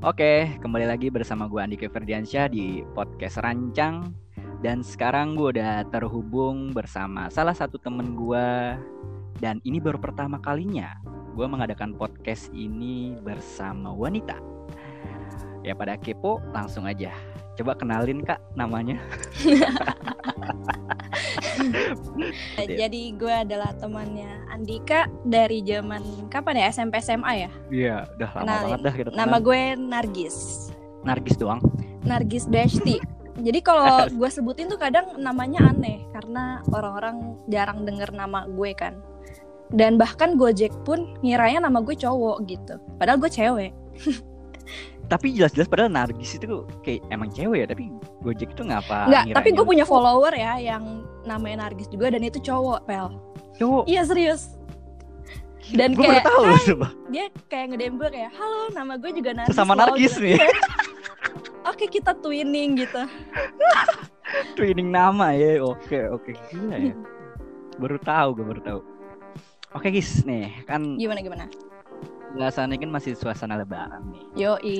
[0.00, 4.16] Oke, kembali lagi bersama gue Andika Ferdiansyah di podcast Rancang.
[4.64, 8.46] Dan sekarang gue udah terhubung bersama salah satu temen gue
[9.36, 10.96] Dan ini baru pertama kalinya
[11.36, 14.40] gue mengadakan podcast ini bersama wanita.
[15.60, 17.12] Ya pada kepo langsung aja.
[17.60, 18.96] Coba kenalin kak namanya
[22.80, 27.50] Jadi gue adalah temannya Andika dari zaman kapan ya SMP SMA ya?
[27.70, 30.36] Iya, udah lama banget dah kita Nama gue Nargis.
[31.00, 31.60] Nargis doang
[32.04, 33.00] Nargis Besti.
[33.46, 39.00] Jadi kalau gue sebutin tuh kadang namanya aneh karena orang-orang jarang denger nama gue kan.
[39.70, 42.74] Dan bahkan Gojek pun ngiranya nama gue cowok gitu.
[42.98, 43.72] Padahal gue cewek.
[45.10, 47.90] Tapi jelas-jelas padahal Nargis itu kayak emang cewek ya Tapi
[48.22, 52.22] Gojek itu ngapa ngiranya tapi gue lu punya follower ya yang namanya Nargis juga dan
[52.22, 53.10] itu cowok, Pel.
[53.58, 54.54] Cowok Iya serius.
[55.70, 56.90] Dan Gue kayak, tahu sumpah.
[57.14, 60.24] Dia kayak ngedem gue kayak, "Halo, nama gue juga Nargis." Loh," Nargis gitu.
[60.26, 60.38] nih.
[61.68, 63.02] Oke, kita twinning gitu.
[64.56, 65.62] Twinning nama ya.
[65.62, 66.32] Oke, oke.
[66.50, 66.94] Gila ya.
[67.80, 68.80] Baru tahu, gue baru tahu.
[69.72, 71.44] Oke, guys, nih kan Gimana gimana?
[72.36, 74.24] Biasanya kan masih suasana lebaran nih.
[74.38, 74.78] Yoi.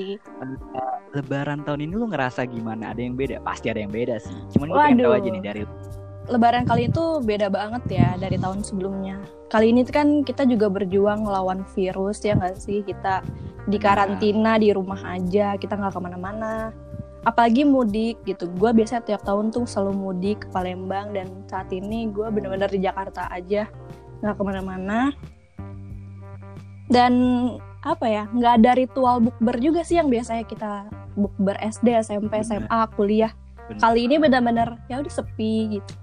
[1.11, 2.95] Lebaran tahun ini lu ngerasa gimana?
[2.95, 3.43] Ada yang beda?
[3.43, 4.35] Pasti ada yang beda sih.
[4.55, 5.63] Cuman gue pengen tahu aja nih dari
[6.29, 9.19] Lebaran kali itu beda banget ya dari tahun sebelumnya.
[9.49, 12.85] Kali ini kan kita juga berjuang melawan virus ya nggak sih?
[12.85, 13.25] Kita
[13.67, 16.71] di karantina di rumah aja, kita nggak ke mana-mana.
[17.25, 18.47] Apalagi mudik gitu.
[18.53, 22.79] Gue biasanya tiap tahun tuh selalu mudik ke Palembang dan saat ini gue bener-bener di
[22.85, 23.65] Jakarta aja,
[24.21, 25.11] nggak ke mana-mana.
[26.91, 27.13] Dan
[27.81, 28.23] apa ya?
[28.29, 30.71] Nggak ada ritual bukber juga sih yang biasanya kita
[31.13, 32.45] bukber SD, SMP, Bener.
[32.45, 33.31] SMA, kuliah.
[33.65, 33.79] Bener.
[33.79, 35.93] Kali ini bener-bener ya udah sepi gitu.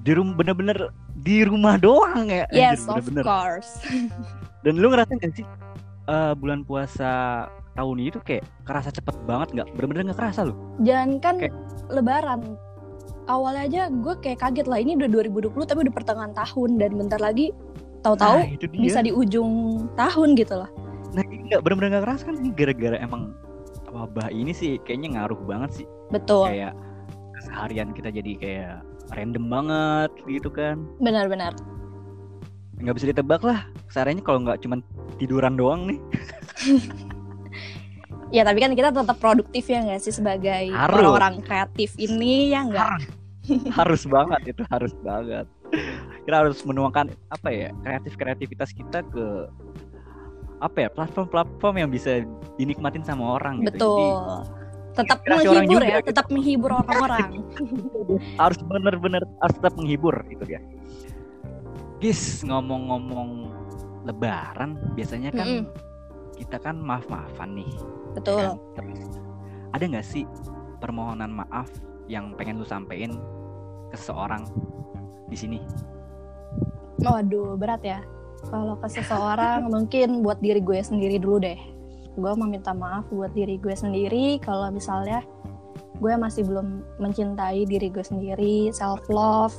[0.00, 0.78] di rumah bener-bener
[1.14, 2.48] di rumah doang ya.
[2.50, 3.24] Yes, Anjir, of bener-bener.
[3.24, 3.70] course.
[4.64, 5.44] Dan lu ngerasa gak sih
[6.06, 7.10] eh, bulan puasa
[7.70, 9.68] tahun ini tuh kayak kerasa cepet banget nggak?
[9.72, 10.56] Bener-bener nggak kerasa lu?
[10.80, 11.56] Jangan kan Kayak-
[11.88, 12.40] lebaran.
[13.24, 17.20] Awalnya aja gue kayak kaget lah ini udah 2020 tapi udah pertengahan tahun dan bentar
[17.20, 17.52] lagi
[18.00, 19.50] tahu-tahu Nah, bisa di ujung
[19.94, 20.70] tahun gitu loh.
[21.12, 23.34] Nah, ini nggak bener-bener nggak kerasa kan ini gara-gara emang
[23.90, 25.86] wabah ini sih kayaknya ngaruh banget sih.
[26.14, 26.50] Betul.
[26.50, 26.74] Kayak
[27.42, 28.74] seharian kita jadi kayak
[29.12, 30.86] random banget gitu kan.
[31.02, 31.52] Benar-benar.
[32.80, 33.66] Nggak bisa ditebak lah.
[33.90, 34.80] Sehariannya kalau nggak cuman
[35.18, 36.00] tiduran doang nih.
[38.30, 41.02] Ya tapi kan kita tetap produktif ya nggak sih sebagai Harus.
[41.02, 43.18] orang-orang kreatif ini ya nggak?
[43.74, 45.50] harus banget itu harus banget.
[46.26, 49.50] Kita harus menuangkan apa ya kreatif kreativitas kita ke
[50.60, 52.22] apa ya platform-platform yang bisa
[52.60, 53.72] dinikmatin sama orang gitu.
[53.72, 54.36] Jadi, Betul.
[54.90, 56.08] Tetap menghibur juga ya, gitu.
[56.12, 57.30] tetap menghibur orang-orang.
[58.42, 60.60] harus bener-bener harus tetap menghibur itu dia.
[62.00, 63.48] Guys, ngomong-ngomong
[64.04, 65.64] lebaran biasanya kan Mm-mm.
[66.36, 67.72] kita kan maaf-maafan nih.
[68.16, 68.40] Betul.
[68.40, 68.56] kan?
[68.76, 69.00] Terus
[69.70, 70.24] ada nggak sih
[70.82, 71.70] permohonan maaf
[72.10, 73.14] yang pengen lu sampein
[73.94, 74.42] ke seseorang
[75.30, 75.58] di sini?
[77.00, 78.00] Waduh, berat ya.
[78.50, 81.58] Kalau ke seseorang mungkin buat diri gue sendiri dulu deh.
[82.18, 85.22] Gue mau minta maaf buat diri gue sendiri kalau misalnya
[86.02, 89.54] gue masih belum mencintai diri gue sendiri, self love.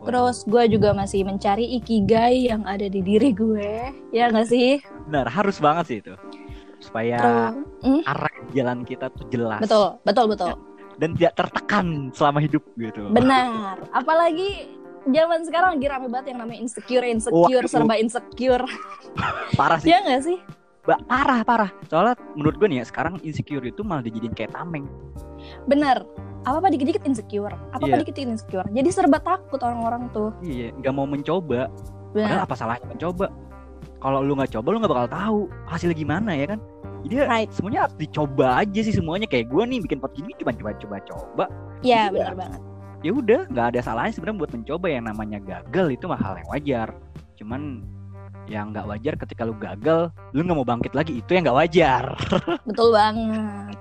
[0.00, 4.80] Terus gue juga masih mencari ikigai yang ada di diri gue, ya nggak sih?
[5.10, 6.14] benar harus banget sih itu
[6.78, 7.52] supaya Terus,
[7.82, 10.54] hmm, arah jalan kita tuh jelas betul, betul, betul.
[11.00, 13.08] Dan tidak tertekan selama hidup gitu.
[13.08, 13.80] Benar.
[13.90, 14.68] Apalagi
[15.08, 17.72] zaman sekarang lagi rame banget yang namanya insecure, insecure, Waduh.
[17.72, 18.64] serba insecure.
[19.56, 20.38] Parah sih, ya nggak sih?
[20.84, 21.70] Ba- parah parah.
[21.88, 24.84] Soalnya menurut gue nih ya sekarang insecure itu malah dijadiin kayak tameng.
[25.64, 26.04] Bener.
[26.40, 27.52] Apa-apa dikit-dikit insecure.
[27.72, 28.00] Apa-apa Iya.
[28.04, 28.68] dikit-dikit insecure.
[28.72, 30.32] Jadi serba takut orang-orang tuh.
[30.40, 31.68] Iya, nggak mau mencoba.
[32.12, 32.46] Padahal Benar.
[32.48, 33.26] apa salahnya mencoba?
[34.00, 36.60] Kalau lu nggak coba lu nggak bakal tahu hasilnya gimana ya kan?
[37.06, 37.50] Jadi ya, Right.
[37.52, 41.44] semuanya harus dicoba aja sih semuanya kayak gue nih bikin pot gini cuma coba-coba coba.
[41.80, 42.12] Iya, Iya.
[42.12, 42.60] benar banget.
[43.00, 46.48] Ya udah, nggak ada salahnya sebenarnya buat mencoba yang namanya gagal itu mah hal yang
[46.52, 46.88] wajar.
[47.40, 47.80] Cuman
[48.44, 52.04] yang nggak wajar ketika lu gagal, lu nggak mau bangkit lagi itu yang nggak wajar.
[52.68, 53.76] Betul banget.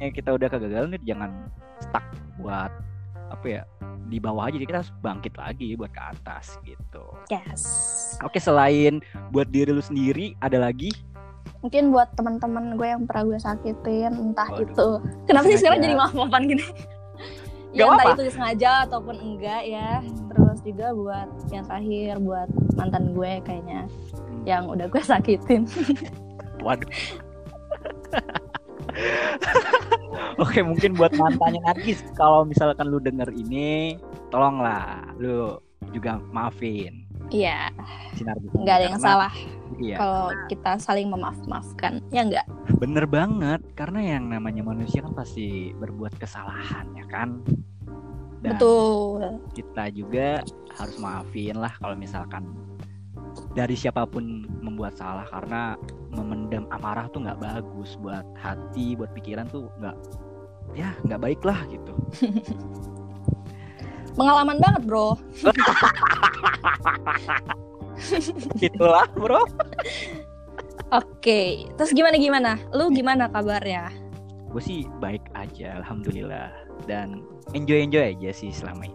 [0.00, 1.30] Ya, kita udah kegagalan nih jangan
[1.84, 2.06] stuck
[2.40, 2.72] buat
[3.28, 3.62] apa ya
[4.06, 7.04] di bawah aja jadi kita harus bangkit lagi buat ke atas gitu.
[7.28, 7.62] Yes.
[8.22, 10.92] Oke selain buat diri lu sendiri ada lagi
[11.64, 14.68] Mungkin buat teman-teman gue yang pernah gue sakitin, entah Waduh.
[14.68, 14.88] itu.
[15.24, 16.60] Kenapa sih sekarang jadi maaf-maafan gini?
[17.74, 19.98] Gak ya entah itu sengaja ataupun enggak ya.
[20.04, 22.46] Terus juga buat yang terakhir buat
[22.76, 23.88] mantan gue kayaknya
[24.44, 25.66] yang udah gue sakitin.
[26.60, 26.86] waduh.
[30.44, 33.98] Oke mungkin buat mantannya Nargis kalau misalkan lu denger ini
[34.30, 35.58] tolonglah lu
[35.90, 37.02] juga maafin
[37.32, 37.72] Iya,
[38.12, 39.34] sinar bumi nggak ada yang Karena- salah
[39.80, 42.04] iya kalau kita saling memaaf-maafkan.
[42.12, 42.46] Ya nggak?
[42.78, 47.40] bener banget karena yang namanya manusia kan pasti berbuat kesalahan ya kan
[48.44, 49.40] dan Betul.
[49.56, 50.44] kita juga
[50.76, 52.44] harus maafin lah kalau misalkan
[53.56, 55.80] dari siapa pun membuat salah karena
[56.12, 59.96] memendam amarah tuh nggak bagus buat hati buat pikiran tuh nggak
[60.74, 61.94] ya nggak baik lah gitu
[64.14, 65.18] Pengalaman banget, Bro.
[68.58, 69.42] itulah bro
[70.92, 72.52] Oke, terus gimana gimana?
[72.70, 73.90] Lu gimana kabarnya?
[74.54, 76.46] gue sih baik aja alhamdulillah
[76.86, 77.26] dan
[77.58, 78.94] enjoy enjoy aja sih selama ini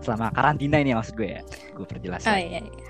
[0.00, 1.44] selama karantina ini maksud gue ya
[1.76, 2.48] gue perjelas Oh lagi.
[2.48, 2.88] iya, iya.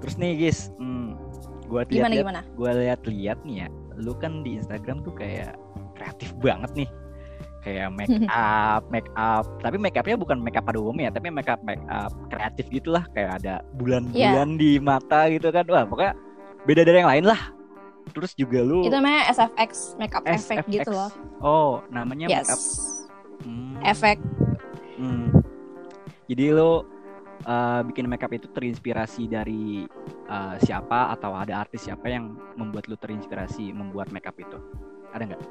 [0.00, 1.20] terus nih guys hmm,
[1.68, 3.68] gue lihat gue lihat-lihat nih ya
[4.00, 5.52] lu kan di Instagram tuh kayak
[6.00, 6.88] kreatif banget nih
[7.68, 11.46] kayak make up make up tapi make upnya bukan make up pada umumnya tapi make
[11.46, 16.16] up make up kreatif gitulah kayak ada bulan-bulan di mata gitu kan wah pokoknya
[16.64, 17.40] beda dari yang lain lah
[18.08, 20.72] terus juga lu Itu namanya SFX, makeup effect SFX.
[20.72, 21.12] gitu loh.
[21.38, 22.48] oh namanya make Yes.
[22.48, 22.62] up
[23.38, 24.18] Hmm, Efek.
[24.96, 25.30] hmm.
[26.26, 26.82] jadi lu
[27.44, 29.86] uh, bikin make up itu terinspirasi dari
[30.26, 34.58] uh, siapa atau ada artis siapa yang membuat lu terinspirasi membuat make up itu
[35.12, 35.42] ada nggak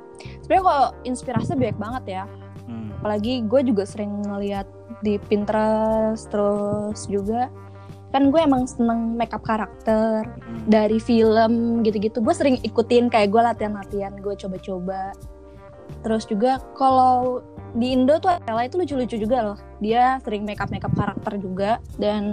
[0.44, 2.24] Sebenarnya kalau inspirasi banyak banget ya.
[2.68, 2.92] Hmm.
[3.00, 4.68] apalagi gue juga sering ngeliat
[5.00, 7.48] di Pinterest terus juga
[8.12, 10.68] kan gue emang seneng makeup karakter Hmm.
[10.68, 15.15] dari film gitu-gitu gue sering ikutin kayak gue latihan-latihan gue coba-coba
[16.04, 17.39] terus juga kalau
[17.71, 22.24] di Indo tuh Ella itu lucu-lucu juga loh dia sering makeup makeup karakter juga dan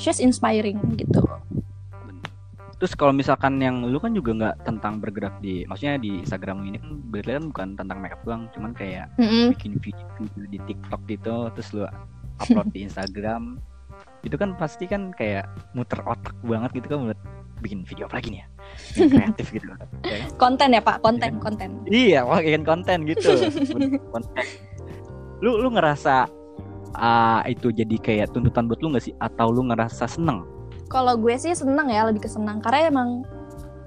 [0.00, 1.20] she's inspiring gitu
[2.78, 6.78] Terus kalau misalkan yang lu kan juga nggak tentang bergerak di, maksudnya di Instagram ini
[6.78, 9.50] kan berarti kan bukan tentang makeup doang, cuman kayak Mm-mm.
[9.50, 11.82] bikin video, video di TikTok gitu, terus lu
[12.38, 13.58] upload di Instagram,
[14.22, 17.20] itu kan pasti kan kayak muter otak banget gitu kan buat
[17.58, 18.46] bikin video apa lagi nih ya,
[18.94, 19.66] Yang kreatif gitu.
[19.66, 19.74] ya
[20.22, 20.30] kan?
[20.38, 23.30] konten ya pak konten konten Iya, bikin konten gitu.
[24.14, 24.32] konten.
[25.42, 26.30] Lu lu ngerasa
[26.94, 29.14] ah, itu jadi kayak tuntutan buat lu nggak sih?
[29.18, 30.46] Atau lu ngerasa seneng?
[30.88, 33.08] Kalau gue sih seneng ya, lebih ke senang karena emang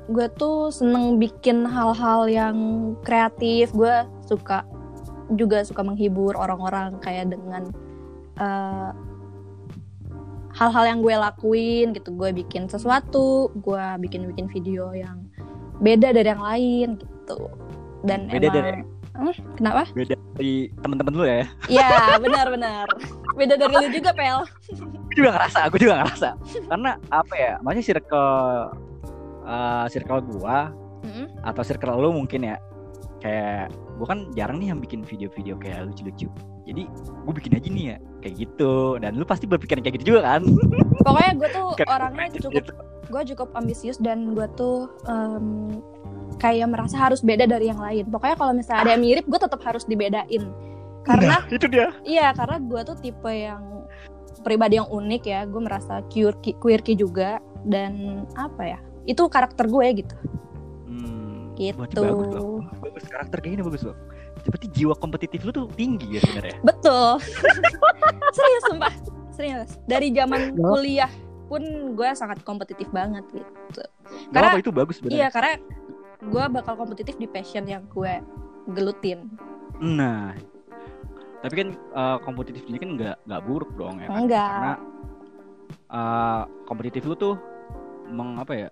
[0.10, 2.58] gue tuh seneng bikin hal-hal yang
[3.02, 3.74] kreatif.
[3.74, 4.66] Gue suka
[5.34, 7.74] juga suka menghibur orang-orang kayak dengan
[8.38, 8.92] eh,
[10.56, 12.14] hal-hal yang gue lakuin gitu.
[12.14, 15.26] Gue bikin sesuatu, gue bikin-bikin video yang
[15.82, 17.50] beda dari yang lain gitu.
[18.06, 19.86] Dan Beda emang dari- Hmm, kenapa?
[19.94, 21.46] Beda dari temen-temen lu ya?
[21.70, 22.88] Iya benar-benar.
[23.38, 24.40] Beda dari lu juga Pel.
[25.12, 26.30] gue juga ngerasa gue juga ngerasa
[26.72, 28.32] karena apa ya maksudnya circle
[29.44, 30.72] uh, circle gua
[31.04, 31.28] Mm-mm.
[31.44, 32.56] atau circle lu mungkin ya
[33.20, 36.32] kayak gue kan jarang nih yang bikin video-video kayak lucu-lucu
[36.64, 36.88] jadi
[37.28, 38.74] gue bikin aja nih ya kayak gitu
[39.04, 40.42] dan lu pasti berpikiran kayak gitu juga kan
[41.04, 42.48] Pokoknya gue tuh orangnya gitu.
[42.48, 42.64] cukup
[43.12, 45.84] gue cukup ambisius dan gue tuh em,
[46.38, 48.08] kayak merasa harus beda dari yang lain.
[48.08, 50.44] Pokoknya kalau misalnya ada yang mirip, gue tetap harus dibedain.
[51.02, 53.90] Karena Nah, itu dia iya, karena gue tuh tipe yang
[54.40, 55.40] pribadi yang unik ya.
[55.44, 58.80] Gue merasa quirky, quirky juga dan apa ya?
[59.04, 60.16] Itu karakter gue gitu.
[60.86, 61.78] hmm, Gitu.
[61.78, 62.02] bagus
[62.32, 63.94] loh bagus karakter kayak gini bagus loh
[64.42, 67.22] seperti jiwa kompetitif lu tuh tinggi ya sebenarnya Betul.
[68.38, 68.94] Serius sumpah.
[69.32, 69.70] Serius.
[69.84, 71.12] Dari zaman kuliah
[71.46, 71.62] pun
[71.94, 73.46] gue sangat kompetitif banget gitu.
[73.78, 75.52] Gak Karena- apa itu bagus sebenarnya Iya, karena
[76.22, 78.22] gue bakal kompetitif di passion yang gue
[78.78, 79.26] gelutin.
[79.82, 80.38] nah
[81.42, 84.18] tapi kan uh, kompetitif ini kan nggak nggak buruk dong ya kan?
[84.22, 84.50] Enggak.
[84.54, 84.74] karena
[85.90, 87.36] uh, kompetitif lu tuh
[88.14, 88.70] meng apa ya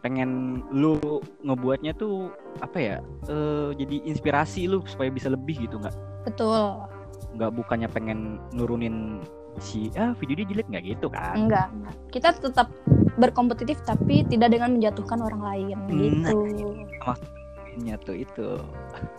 [0.00, 0.96] pengen lu
[1.44, 2.32] ngebuatnya tuh
[2.64, 2.96] apa ya
[3.28, 5.92] eh, jadi inspirasi lu supaya bisa lebih gitu nggak
[6.24, 6.88] Betul.
[7.36, 9.20] nggak bukannya pengen nurunin
[9.60, 11.68] si ah video dia jelek nggak gitu kan enggak.
[12.08, 12.72] Kita tetap
[13.20, 16.36] berkompetitif tapi tidak dengan menjatuhkan orang lain Nah, gitu.
[17.70, 18.58] Poinnya tuh itu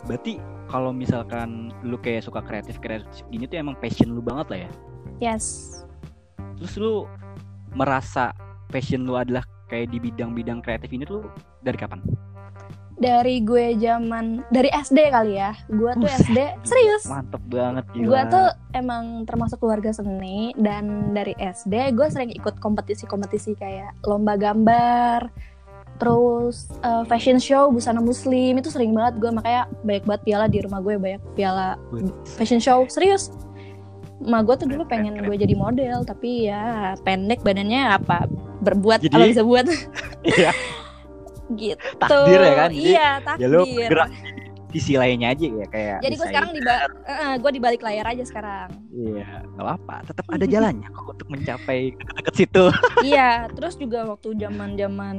[0.10, 4.60] berarti kalau misalkan lu kayak suka kreatif kreatif gini tuh emang passion lu banget lah
[4.68, 4.72] ya
[5.22, 5.46] Yes.
[6.60, 7.08] terus lu
[7.72, 8.36] merasa
[8.68, 11.24] passion lu adalah kayak di bidang-bidang kreatif ini tuh
[11.64, 12.04] dari kapan?
[13.02, 15.58] Dari gue zaman dari SD kali ya.
[15.66, 17.04] Gue tuh Buset, SD serius.
[17.10, 18.06] Mantep banget gila.
[18.06, 24.38] Gue tuh emang termasuk keluarga seni dan dari SD gue sering ikut kompetisi-kompetisi kayak lomba
[24.38, 25.34] gambar,
[25.98, 30.60] terus uh, fashion show busana muslim itu sering banget gue makanya banyak banget piala di
[30.62, 31.82] rumah gue banyak piala
[32.38, 33.34] fashion show serius.
[34.22, 38.30] Ma gue tuh dulu pengen gue jadi model tapi ya pendek badannya apa
[38.62, 39.66] berbuat Jadi- apa bisa buat
[40.38, 40.54] Iya,
[41.58, 41.80] gitu.
[42.00, 42.70] takdir ya kan.
[42.72, 43.76] Jadi Iya ya lu takdir.
[43.90, 44.12] bergerak
[44.72, 48.24] sisi lainnya aja ya kayak Jadi gue sekarang di eh, gue di balik layar aja
[48.24, 48.72] sekarang.
[48.92, 52.64] Iya, nggak apa, tetap ada jalannya kok untuk mencapai deket-deket situ.
[53.04, 55.18] iya, terus juga waktu zaman-zaman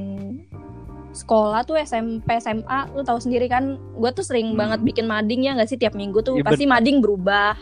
[1.12, 4.60] sekolah tuh SMP SMA lu tahu sendiri kan gue tuh sering Hmm.
[4.60, 5.76] banget bikin mading ya nggak sih?
[5.76, 7.52] Tiap minggu tuh Iya, pasti mading berubah.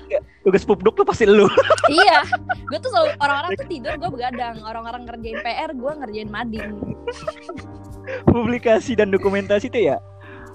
[0.40, 1.50] Tugas pupduk tuh pasti lu.
[1.90, 4.57] iya gue tuh selalu orang-orang tuh tidur gue begadang.
[4.62, 6.71] Orang-orang ngerjain PR gue ngerjain mading.
[8.33, 9.99] Publikasi dan dokumentasi tuh ya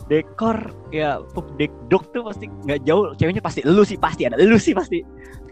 [0.05, 3.11] dekor ya pupdekduk tuh pasti nggak jauh.
[3.17, 5.03] Ceweknya pasti lu sih pasti ada lu sih pasti.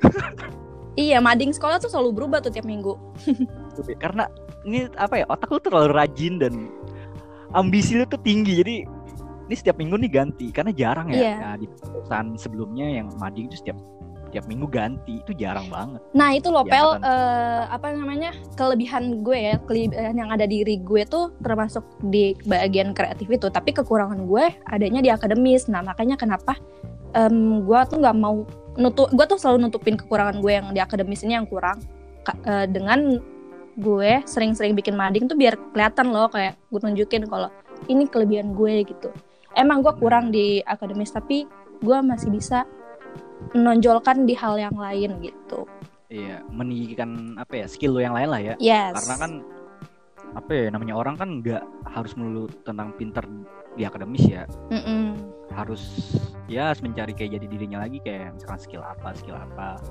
[0.93, 2.93] Iya mading sekolah tuh selalu berubah tuh tiap minggu.
[3.97, 4.29] Karena
[4.61, 6.69] ini apa ya otak lu terlalu rajin dan
[7.53, 8.59] ambisi lu tuh tinggi.
[8.59, 8.75] Jadi
[9.49, 11.17] ini setiap minggu nih ganti karena jarang ya.
[11.17, 11.35] Iya.
[11.39, 13.77] Nah, di perusahaan sebelumnya yang mading itu setiap
[14.33, 16.01] tiap minggu ganti itu jarang banget.
[16.17, 20.81] Nah itu loh Pel, eh, apa namanya kelebihan gue ya, kelebihan yang ada di diri
[20.81, 25.69] gue tuh termasuk di bagian kreatif itu, tapi kekurangan gue adanya di akademis.
[25.69, 26.57] Nah makanya kenapa
[27.13, 28.41] em, gue tuh nggak mau
[28.73, 31.77] nutup, gue tuh selalu nutupin kekurangan gue yang di akademis ini yang kurang
[32.25, 33.21] eh, dengan
[33.75, 37.49] gue sering-sering bikin mading tuh biar kelihatan loh kayak gue tunjukin kalau
[37.87, 39.09] ini kelebihan gue gitu.
[39.53, 41.45] Emang gue kurang di akademis tapi
[41.79, 42.65] gue masih bisa
[43.51, 45.67] menonjolkan di hal yang lain gitu.
[46.07, 48.93] iya meninggikan apa ya skill lu yang lain lah ya Yes.
[49.01, 49.31] karena kan
[50.33, 53.25] apa ya namanya orang kan nggak harus melulu tentang pinter
[53.73, 55.17] di akademis ya Mm-mm.
[55.51, 55.81] harus
[56.45, 59.81] ya harus mencari kayak jadi dirinya lagi kayak misalkan skill apa skill apa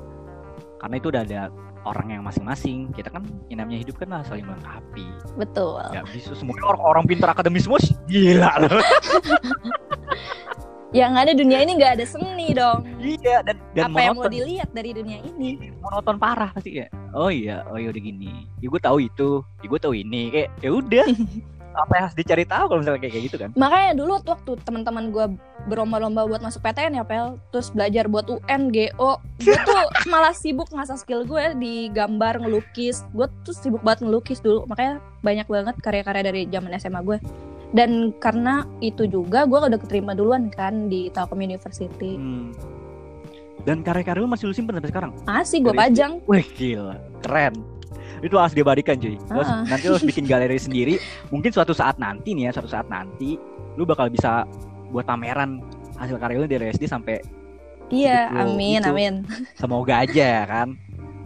[0.83, 1.43] karena itu udah ada
[1.83, 5.07] orang yang masing-masing kita kan yang namanya hidup kan lah saling melengkapi
[5.39, 5.83] betul.
[5.91, 7.95] nggak bisa semuanya orang orang pinter akademis semua sih.
[8.11, 8.83] gila loh
[10.93, 12.85] Yang ada dunia ini nggak ada seni dong.
[13.01, 15.73] iya dan dan Apa yang mau dilihat dari dunia ini?
[15.81, 16.87] monoton parah pasti ya
[17.17, 20.49] oh iya oh iya udah gini ya gue tahu itu ya gue tahu ini kayak
[20.61, 21.07] ya udah
[21.73, 25.05] apa yang harus dicari tahu kalau misalnya kayak gitu kan Makanya dulu waktu, waktu teman-teman
[25.13, 25.27] gue
[25.71, 30.69] berlomba-lomba buat masuk PTN ya Pel, terus belajar buat UN, GO, gue tuh malah sibuk
[30.75, 33.07] ngasah skill gue di gambar, ngelukis.
[33.15, 37.19] Gue tuh sibuk banget ngelukis dulu, makanya banyak banget karya-karya dari zaman SMA gue.
[37.73, 42.19] Dan karena itu juga gue udah keterima duluan kan di Telkom University.
[42.19, 42.53] Hmm.
[43.63, 45.11] Dan karya-karya lu masih lu simpen sampai sekarang?
[45.23, 46.19] Masih gue pajang.
[46.27, 47.55] Wih gila, keren.
[48.23, 49.19] Itu harus diabadikan cuy.
[49.19, 49.67] Lu harus- Ah.
[49.67, 50.95] nanti harus bikin galeri sendiri.
[51.29, 53.35] Mungkin suatu saat nanti nih ya, suatu saat nanti
[53.75, 54.47] lu bakal bisa
[54.89, 55.59] buat pameran
[55.97, 57.19] hasil karya lu dari SD sampai
[57.93, 58.89] Iya, Gitu, amin, gitu.
[58.89, 59.15] amin.
[59.61, 60.69] semoga aja kan.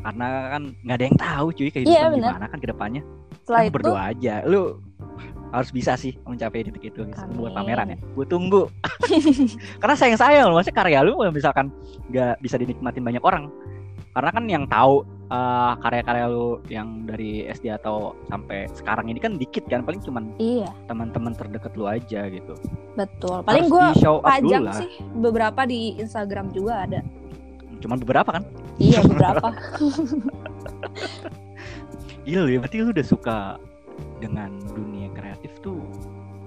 [0.02, 2.30] Karena kan nggak ada yang tahu cuy kehidupan Iya, benar.
[2.34, 3.02] gimana kan ke depannya.
[3.38, 4.34] Setelah Kan itu, berdoa aja.
[4.42, 4.60] Lu
[5.54, 7.06] harus bisa sih mencapai titik itu
[7.38, 7.54] buat Amin.
[7.54, 7.98] pameran ya.
[8.12, 8.66] Gue tunggu.
[9.80, 11.70] Karena sayang sayang loh, maksudnya karya lu misalkan
[12.10, 13.46] nggak bisa dinikmatin banyak orang.
[14.10, 19.34] Karena kan yang tahu eh, karya-karya lu yang dari SD atau sampai sekarang ini kan
[19.34, 22.54] dikit kan, paling cuman iya, teman-teman terdekat lu aja gitu.
[22.94, 23.42] betul.
[23.42, 23.86] Paling gue
[24.22, 27.00] pajang sih beberapa di Instagram juga ada.
[27.82, 28.42] Cuman beberapa kan?
[28.80, 29.52] Iya, beberapa.
[32.24, 33.38] Gila ya, berarti lu udah suka
[34.20, 35.80] dengan dunia kreatif tuh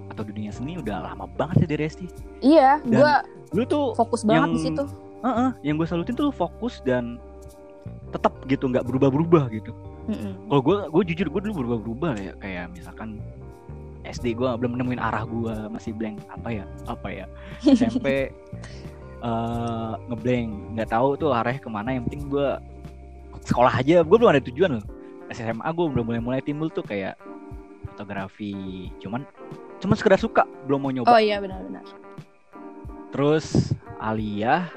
[0.10, 2.02] atau dunia seni udah lama banget ya dari SD.
[2.42, 3.14] iya, gue
[3.54, 4.84] Lu tuh fokus banget yang- di situ.
[5.20, 7.20] Heeh, yang gue salutin tuh lu fokus dan
[8.10, 9.72] tetap gitu nggak berubah-berubah gitu.
[10.10, 10.34] Mm-mm.
[10.50, 12.34] Kalau gue gue jujur gue dulu berubah-berubah ya.
[12.42, 13.22] Kayak misalkan
[14.08, 17.26] SD gue belum nemuin arah gue masih blank apa ya apa ya
[17.62, 18.08] SMP
[19.20, 20.50] eh ngeblank
[20.80, 22.50] nggak tahu tuh arahnya ke mana yang penting gue
[23.46, 24.02] sekolah aja.
[24.02, 24.86] Gue belum ada tujuan loh.
[25.30, 27.14] SMA gue belum mulai mulai timbul tuh kayak
[27.94, 28.90] fotografi.
[28.98, 29.28] Cuman
[29.78, 31.12] cuman sekedar suka belum mau nyoba.
[31.14, 31.86] Oh iya benar-benar.
[33.14, 34.72] Terus Alia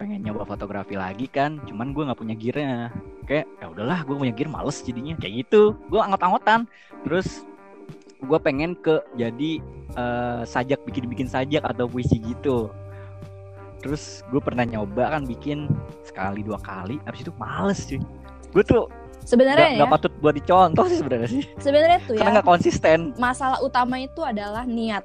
[0.00, 2.88] pengen nyoba fotografi lagi kan, cuman gue nggak punya gearnya.
[3.28, 5.76] Kayak ya udahlah, gue punya gear males jadinya kayak gitu.
[5.92, 6.64] Gue anggot-anggotan.
[7.04, 7.44] Terus
[8.16, 9.60] gue pengen ke jadi
[9.92, 12.72] eh, sajak bikin-bikin sajak atau puisi gitu.
[13.84, 15.68] Terus gue pernah nyoba kan bikin
[16.08, 18.00] sekali dua kali, abis itu males cuy.
[18.56, 18.88] Gue tuh
[19.20, 22.98] Sebenarnya nggak ya, patut buat dicontoh sih sebenarnya sih, sebenarnya tuh karena ya nggak konsisten.
[23.20, 25.04] masalah utama itu adalah niat.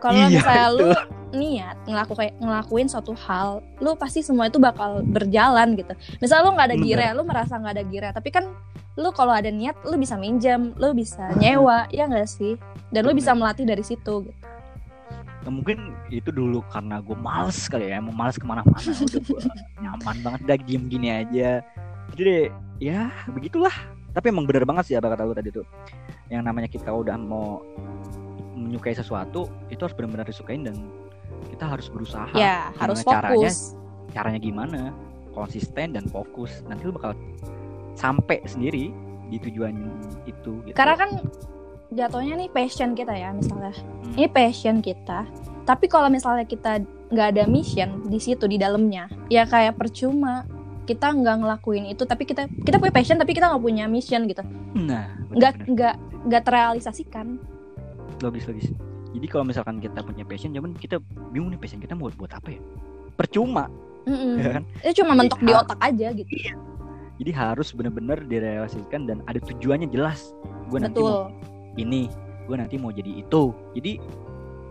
[0.00, 0.88] Kalau Iya, misalnya lu
[1.30, 5.92] niat ngelakuin ngelakuin suatu hal, lu pasti semua itu bakal berjalan gitu.
[6.18, 6.88] Misal lu nggak ada Bener.
[6.88, 8.48] gira, lu merasa nggak ada gira, tapi kan
[8.98, 12.56] lu kalau ada niat, lu bisa minjam, lu bisa nyewa, ya nggak sih?
[12.90, 14.26] Dan lu bisa melatih dari situ.
[14.26, 14.40] Gitu.
[15.40, 19.40] Ya, mungkin itu dulu karena gue males kali ya mau males ke mana-mana udah gue
[19.82, 21.64] nyaman banget udah diem gini aja
[22.12, 23.72] jadi ya begitulah
[24.12, 25.64] tapi emang bener banget sih apa kata lu tadi tuh
[26.28, 27.64] yang namanya kita udah mau
[28.60, 30.76] menyukai sesuatu itu harus benar-benar disukain dan
[31.48, 33.48] kita harus berusaha Ya harus caranya?
[33.48, 33.56] fokus.
[34.10, 34.80] caranya gimana
[35.30, 37.14] konsisten dan fokus nanti lu bakal
[37.92, 38.90] sampai sendiri
[39.26, 39.72] di tujuan
[40.26, 40.74] itu gitu.
[40.74, 41.10] Karena kan
[41.88, 44.14] jatuhnya nih passion kita ya misalnya Hmm.
[44.16, 45.26] ini passion kita
[45.62, 50.46] tapi kalau misalnya kita nggak ada mission di situ di dalamnya ya kayak percuma
[50.82, 54.42] kita nggak ngelakuin itu tapi kita kita punya passion tapi kita nggak punya mission gitu
[54.72, 55.94] Nah, nggak nggak
[56.26, 57.38] nggak terrealisasikan
[58.22, 58.68] logis logis.
[59.10, 61.02] Jadi kalau misalkan kita punya passion, cuman kita
[61.34, 62.60] bingung nih passion kita mau buat apa ya?
[63.18, 63.66] Percuma,
[64.06, 64.62] ya kan?
[64.86, 65.60] itu cuma mentok di Iya.
[65.60, 66.34] otak aja gitu
[67.20, 70.32] Jadi harus benar-benar direalisasikan dan ada tujuannya jelas.
[70.72, 71.28] Gue nanti mau
[71.76, 72.08] ini,
[72.48, 73.52] gue nanti mau jadi itu.
[73.76, 74.00] Jadi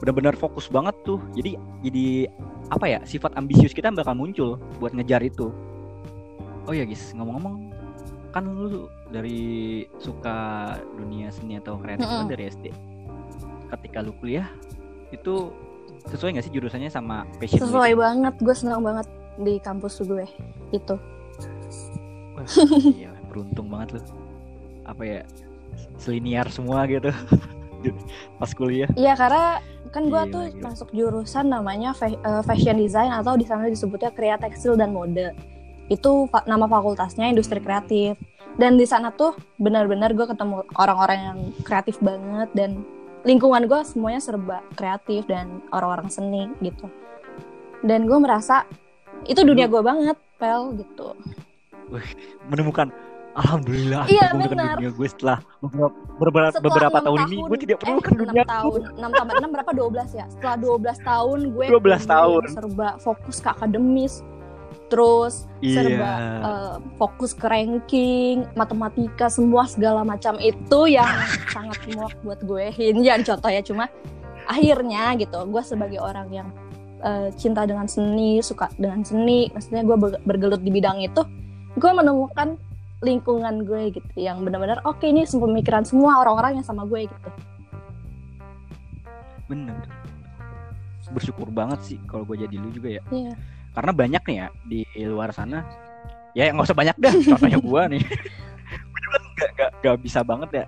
[0.01, 1.21] benar-benar fokus banget tuh.
[1.37, 1.53] Jadi
[1.85, 2.25] jadi
[2.73, 2.99] apa ya?
[3.05, 5.53] Sifat ambisius kita bakal muncul buat ngejar itu.
[6.65, 7.69] Oh ya guys, ngomong-ngomong
[8.33, 12.33] kan lu dari suka dunia seni atau kreatif kan Mm-mm.
[12.33, 12.65] dari SD.
[13.69, 14.49] Ketika lu kuliah
[15.13, 15.53] itu
[16.09, 18.01] sesuai nggak sih jurusannya sama passion lu sesuai itu?
[18.01, 19.07] banget gue senang banget
[19.39, 20.25] di kampus gue
[20.73, 20.95] itu
[22.39, 22.47] Wah,
[22.95, 24.01] iya, beruntung banget lu.
[24.87, 25.21] Apa ya?
[25.99, 27.11] Seliniar semua gitu.
[28.39, 28.87] Pas kuliah.
[28.95, 29.59] Iya karena
[29.91, 30.63] kan gue tuh gila.
[30.71, 35.35] masuk jurusan namanya eh, fashion design atau di sana disebutnya kreat tekstil dan mode.
[35.91, 38.15] Itu nama fakultasnya industri kreatif.
[38.59, 42.83] Dan di sana tuh benar-benar gue ketemu orang-orang yang kreatif banget dan
[43.21, 46.87] lingkungan gue semuanya serba kreatif dan orang-orang seni gitu.
[47.81, 48.63] Dan gue merasa
[49.23, 51.15] itu dunia gue banget, pel gitu.
[52.47, 52.93] menemukan
[53.33, 54.75] alhamdulillah Iya, menemukan benar.
[54.77, 55.89] dunia gue setelah beberapa,
[56.21, 59.35] beberapa, Setelah beberapa enam tahun, ini gue tidak eh, menemukan dunia enam tahun, 6 tambah
[59.41, 60.25] 6 berapa 12 ya?
[60.29, 62.41] Setelah 12 tahun gue 12 kuliah tahun.
[62.53, 64.13] serba fokus ke akademis.
[64.89, 71.05] Terus serba iya eh, fokus ke ranking, matematika, semua segala macam itu yang
[71.55, 72.73] sangat muak buat gue.
[72.73, 73.85] Ini jangan contoh ya, cuma
[74.49, 76.47] akhirnya gitu, gue sebagai orang yang
[76.99, 81.21] eh, cinta dengan seni, suka dengan seni, maksudnya gue ber- bergelut di bidang itu,
[81.77, 82.57] gue menemukan
[82.99, 87.29] lingkungan gue gitu, yang benar-benar oke ini pemikiran semua orang-orang yang sama gue gitu.
[89.49, 89.81] bener
[91.09, 93.33] bersyukur banget sih kalau gue jadi lu juga ya Iya.
[93.79, 95.63] Karena banyak nih ya di luar sana.
[96.35, 97.13] Ya nggak usah banyak dah.
[97.15, 98.03] Contohnya gue nih.
[98.03, 100.65] Gue juga nggak nggak nggak bisa banget ya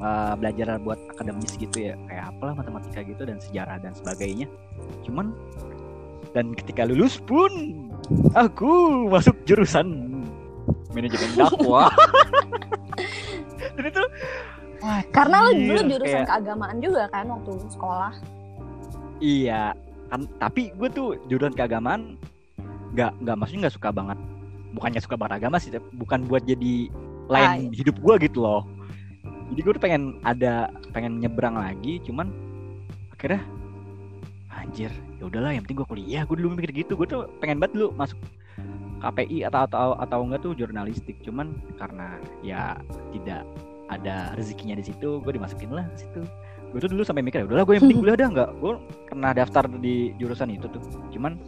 [0.00, 1.94] uh, belajar buat akademis gitu ya.
[2.08, 4.48] Kayak apalah matematika gitu dan sejarah dan sebagainya.
[5.04, 5.36] Cuman
[6.32, 7.52] dan ketika lulus pun
[8.32, 8.72] aku
[9.06, 10.18] masuk jurusan
[10.96, 11.92] manajemen dakwah.
[13.74, 14.02] Dan itu
[14.78, 18.12] wah, Karena lo dulu jurusan kayak- keagamaan juga kan waktu sekolah.
[19.18, 19.74] Iya,
[20.10, 22.14] kan tapi gue tuh jurusan keagamaan
[22.94, 24.18] nggak nggak maksudnya nggak suka banget.
[24.74, 26.90] Bukannya suka banget agama sih, bukan buat jadi
[27.30, 27.70] lain Ah, iya.
[27.74, 28.62] hidup gue gitu loh.
[29.54, 32.30] Jadi gue tuh pengen ada pengen nyebrang lagi, cuman
[33.14, 33.42] akhirnya
[34.50, 36.22] anjir, ya udahlah yang penting gue kuliah.
[36.26, 38.18] Gue dulu mikir gitu, gue tuh pengen banget dulu masuk
[39.04, 42.78] KPI atau atau atau enggak tuh jurnalistik, cuman karena ya
[43.14, 43.46] tidak
[43.92, 46.22] ada rezekinya di situ, gue dimasukin lah ke situ
[46.74, 48.72] gue tuh dulu sampai mikir ya udahlah gue yang penting kuliah dah nggak gue
[49.06, 50.82] pernah daftar di jurusan itu tuh
[51.14, 51.38] cuman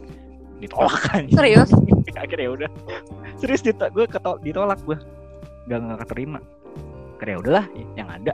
[0.59, 1.69] ditolak kan Serius?
[2.17, 2.69] akhirnya ya udah
[3.37, 4.97] serius ditolak gue ketol ditolak gue
[5.69, 6.39] nggak nggak keterima
[7.17, 8.33] akhirnya ya udahlah yang ada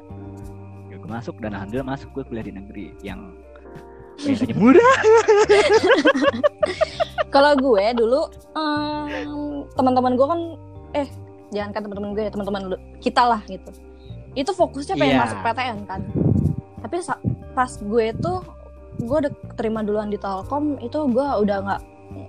[0.88, 3.36] ya gue masuk dan alhamdulillah masuk gue kuliah di negeri yang
[4.24, 4.96] biasanya murah
[7.34, 10.40] Kalau gue dulu em, teman-teman gue kan
[10.94, 11.08] eh
[11.50, 12.62] jangan kan teman-teman gue ya teman-teman
[13.02, 13.74] kita lah gitu.
[14.38, 15.24] Itu fokusnya pengen Iya.
[15.26, 16.02] masuk PTN kan.
[16.86, 16.96] Tapi
[17.58, 18.46] pas gue tuh
[19.02, 21.82] gue udah terima duluan di Telkom itu gue udah nggak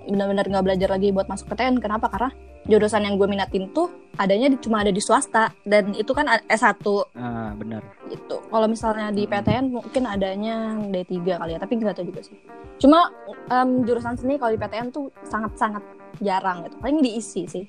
[0.05, 1.77] benar-benar nggak belajar lagi buat masuk PTN.
[1.77, 2.07] Kenapa?
[2.07, 2.29] Karena
[2.65, 6.45] jurusan yang gue minatin tuh adanya di- cuma ada di swasta dan itu kan A-
[6.47, 6.81] S1
[7.13, 8.41] ah benar gitu.
[8.43, 9.23] Kalau misalnya di.
[9.25, 12.37] PTN mungkin adanya D3 kali ya, tapi nggak tahu juga sih.
[12.77, 13.13] Cuma
[13.47, 15.81] em, jurusan seni kalau di PTN tuh sangat-sangat
[16.19, 16.75] jarang gitu.
[16.77, 17.65] Paling diisi sih.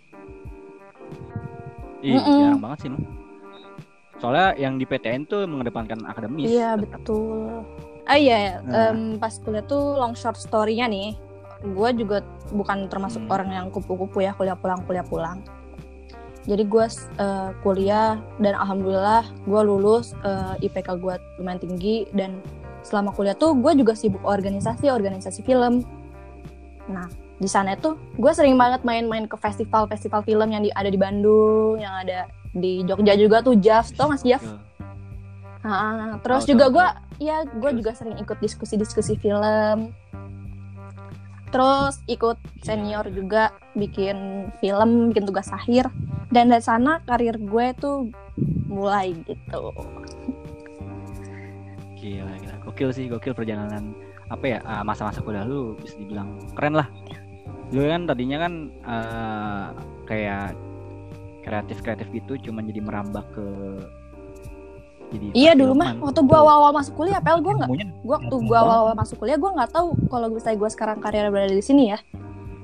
[1.98, 2.40] Ih, Mm-mm.
[2.40, 2.90] jarang banget sih
[4.16, 7.04] soalnya yang di PTN tuh mengedepankan akademis Iya tetap.
[7.04, 7.60] betul.
[8.02, 8.94] Ah iya, Nah.
[8.94, 11.12] em, pas kuliah tuh long short story-nya nih,
[11.62, 12.20] gue juga
[12.52, 13.32] bukan termasuk Hmm.
[13.32, 15.40] orang yang kupu-kupu ya kuliah pulang kuliah pulang.
[16.46, 16.86] Jadi gue
[17.18, 22.38] eh, kuliah dan alhamdulillah gue lulus eh, IPK gue lumayan tinggi dan
[22.86, 25.82] selama kuliah tuh gue juga sibuk organisasi organisasi film.
[26.86, 30.96] Nah di sana tuh gue sering banget main-main ke festival-festival film yang di- ada di
[30.96, 34.44] Bandung, yang ada di Jogja juga tuh JAF, tau gak sih JAF?
[35.60, 36.86] Nah, terus Tahu, juga gue,
[37.20, 39.90] ya gue juga sering ikut diskusi-diskusi film.
[41.56, 45.88] Terus ikut senior juga bikin film, bikin tugas akhir.
[46.28, 48.12] Dan dari sana karir gue tuh
[48.68, 49.72] mulai gitu.
[51.96, 52.56] Gila, gila.
[52.68, 53.96] Gokil sih, gokil perjalanan
[54.28, 56.92] apa ya ah, masa-masa kuliah lu bisa dibilang keren lah.
[57.72, 59.66] Lu kan tadinya kan eh,
[60.04, 60.52] kayak
[61.40, 63.46] kreatif-kreatif gitu, cuman jadi merambah ke
[65.06, 67.78] jadi Iya dulu mah waktu gua awal-awal masuk kuliah, pel gua nggak gua
[68.12, 71.60] waktu gua awal-awal masuk kuliah gua nggak tahu kalau misalnya gua sekarang karir berada di
[71.60, 71.98] sini ya.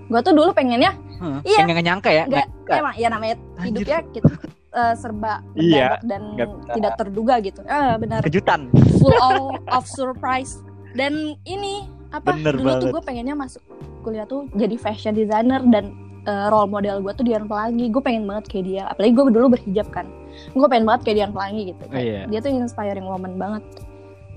[0.07, 1.63] Gua tuh dulu pengennya Heeh, Iya.
[1.65, 3.65] nggak nyangka ya nggak nggak- emang ya namanya Anjir.
[3.65, 4.31] hidupnya kita
[4.73, 6.73] eh, serba Iya, dan bisa.
[6.75, 7.61] tidak terduga gitu.
[7.63, 8.61] Eh benar kejutan
[8.97, 10.59] full all of surprise.
[10.93, 12.93] Dan ini apa Bener dulu tuh banget.
[12.93, 13.63] gue pengennya masuk
[14.01, 15.95] kuliah tuh jadi fashion designer dan
[16.27, 17.91] eh, role model gue tuh Dian Pelangi.
[17.91, 18.83] Gue pengen banget kayak dia.
[18.91, 20.07] Apalagi gue dulu berhijab kan.
[20.53, 21.85] Gue pengen banget kayak Dian Pelangi gitu.
[21.89, 22.25] Oh, iya.
[22.31, 23.63] Dia tuh inspiring woman banget.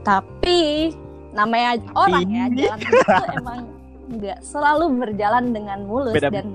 [0.06, 0.91] Tapi
[1.36, 3.60] namanya orang ya jalan tuh emang
[4.06, 6.48] nggak selalu berjalan dengan mulus Beda- dan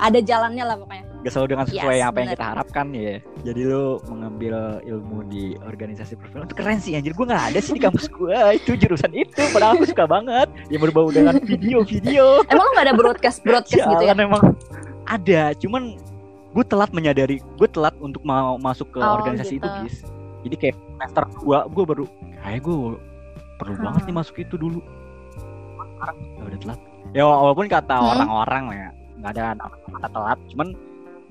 [0.00, 1.04] ada jalannya lah pokoknya.
[1.24, 2.36] Gak selalu dengan sesuai Yes, apa yang bener.
[2.36, 7.24] kita harapkan ya jadi lu mengambil ilmu di organisasi perfilman itu keren sih anjir gue
[7.24, 11.08] nggak ada sih di kampus gue itu jurusan itu padahal aku suka banget yang berbau
[11.08, 14.12] dengan video-video Emang lo gak ada broadcast broadcast gitu ya?
[14.12, 14.52] Emang
[15.04, 15.96] ada cuman
[16.50, 19.64] gue telat menyadari gue telat untuk mau masuk ke Oh, organisasi gitu.
[19.64, 19.96] itu guys
[20.44, 22.04] jadi kayak semester dua gue baru
[22.38, 22.76] kayak gue
[23.56, 23.84] perlu Hmm.
[23.86, 24.78] banget nih masuk itu dulu
[25.96, 28.10] sekarang ya udah telat ya walaupun kata Hmm.
[28.12, 29.42] orang-orang ya nggak ada
[29.88, 30.68] kata telat cuman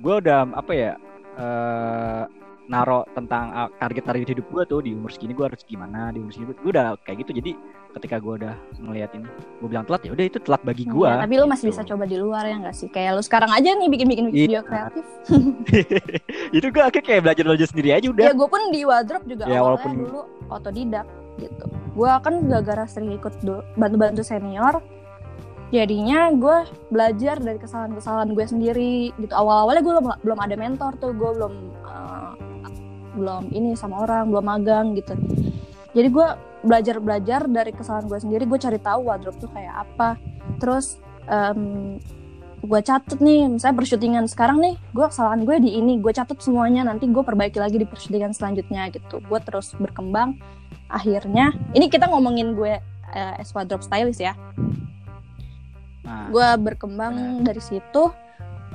[0.03, 0.91] gue udah apa ya
[1.33, 2.23] eh
[2.63, 6.31] naro tentang uh, target-target hidup gue tuh di umur segini gue harus gimana di umur
[6.31, 7.51] segini gue udah kayak gitu jadi
[7.93, 9.27] ketika gue udah ngeliat ini
[9.59, 12.07] gue bilang telat ya udah itu telat bagi gue Iya, tapi lu masih bisa coba
[12.07, 12.87] di luar ya nggak sih?
[12.87, 14.35] Kayak lu sekarang aja nih bikin-bikin Iya.
[14.47, 15.05] video kreatif.
[16.55, 19.43] itu gue akhirnya kayak belajar belajar sendiri aja udah Ya gue pun di wardrobe juga
[19.45, 21.05] Ya, awalnya walaupun- dulu otodidak
[21.37, 21.65] gitu.
[21.93, 23.33] Gue kan gara-gara sering ikut
[23.75, 24.79] bantu-bantu senior,
[25.73, 29.33] jadinya gue belajar dari kesalahan-kesalahan gue sendiri gitu.
[29.33, 31.53] Awal-awalnya gue belum, ada mentor tuh, gue belum
[31.89, 32.31] eh,
[33.17, 35.17] belum ini sama orang, belum magang gitu.
[35.97, 36.27] Jadi gue
[36.63, 40.21] belajar-belajar dari kesalahan gue sendiri, gue cari tahu wardrobe tuh kayak apa.
[40.61, 41.97] Terus em,
[42.63, 46.87] gue catet nih misalnya persyutingan sekarang nih gue kesalahan gue di ini gue catet semuanya
[46.87, 50.39] nanti gue perbaiki lagi di persyutingan selanjutnya gitu gue terus berkembang
[50.87, 52.79] akhirnya ini kita ngomongin gue
[53.11, 54.31] eh, as wardrobe stylist ya
[56.03, 58.11] nah, gue berkembang dari situ.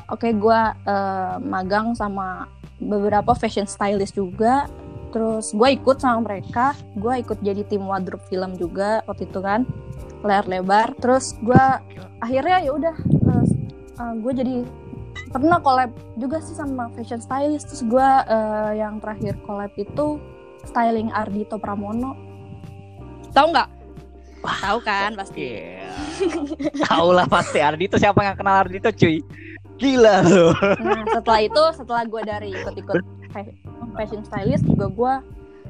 [0.08, 2.48] Oke gue eh, magang sama
[2.80, 4.66] beberapa fashion stylist juga.
[5.12, 6.72] Terus gue ikut sama mereka.
[6.96, 9.68] Gue ikut jadi tim wardrobe film juga waktu itu kan.
[10.24, 10.96] Layar lebar.
[11.00, 11.64] Terus gue
[12.18, 12.96] akhirnya ya udah
[13.98, 14.56] gue jadi
[15.34, 17.68] pernah collab juga sih sama fashion stylist.
[17.68, 20.16] Terus gue eh, yang terakhir collab itu
[20.64, 22.16] styling Ardito Pramono.
[23.32, 23.77] Tahu nggak
[24.40, 25.66] tahu kan pasti.
[26.80, 29.22] Tahu lah pasti Ardito siapa yang kenal Ardito cuy.
[29.76, 30.50] Gila lu.
[30.76, 32.96] Nah, setelah itu, setelah gue dari ikut-ikut
[33.30, 33.54] fa-
[33.94, 35.12] fashion stylist, juga gue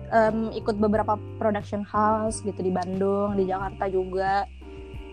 [0.09, 4.49] em, ikut beberapa production house gitu di Bandung, di Jakarta juga.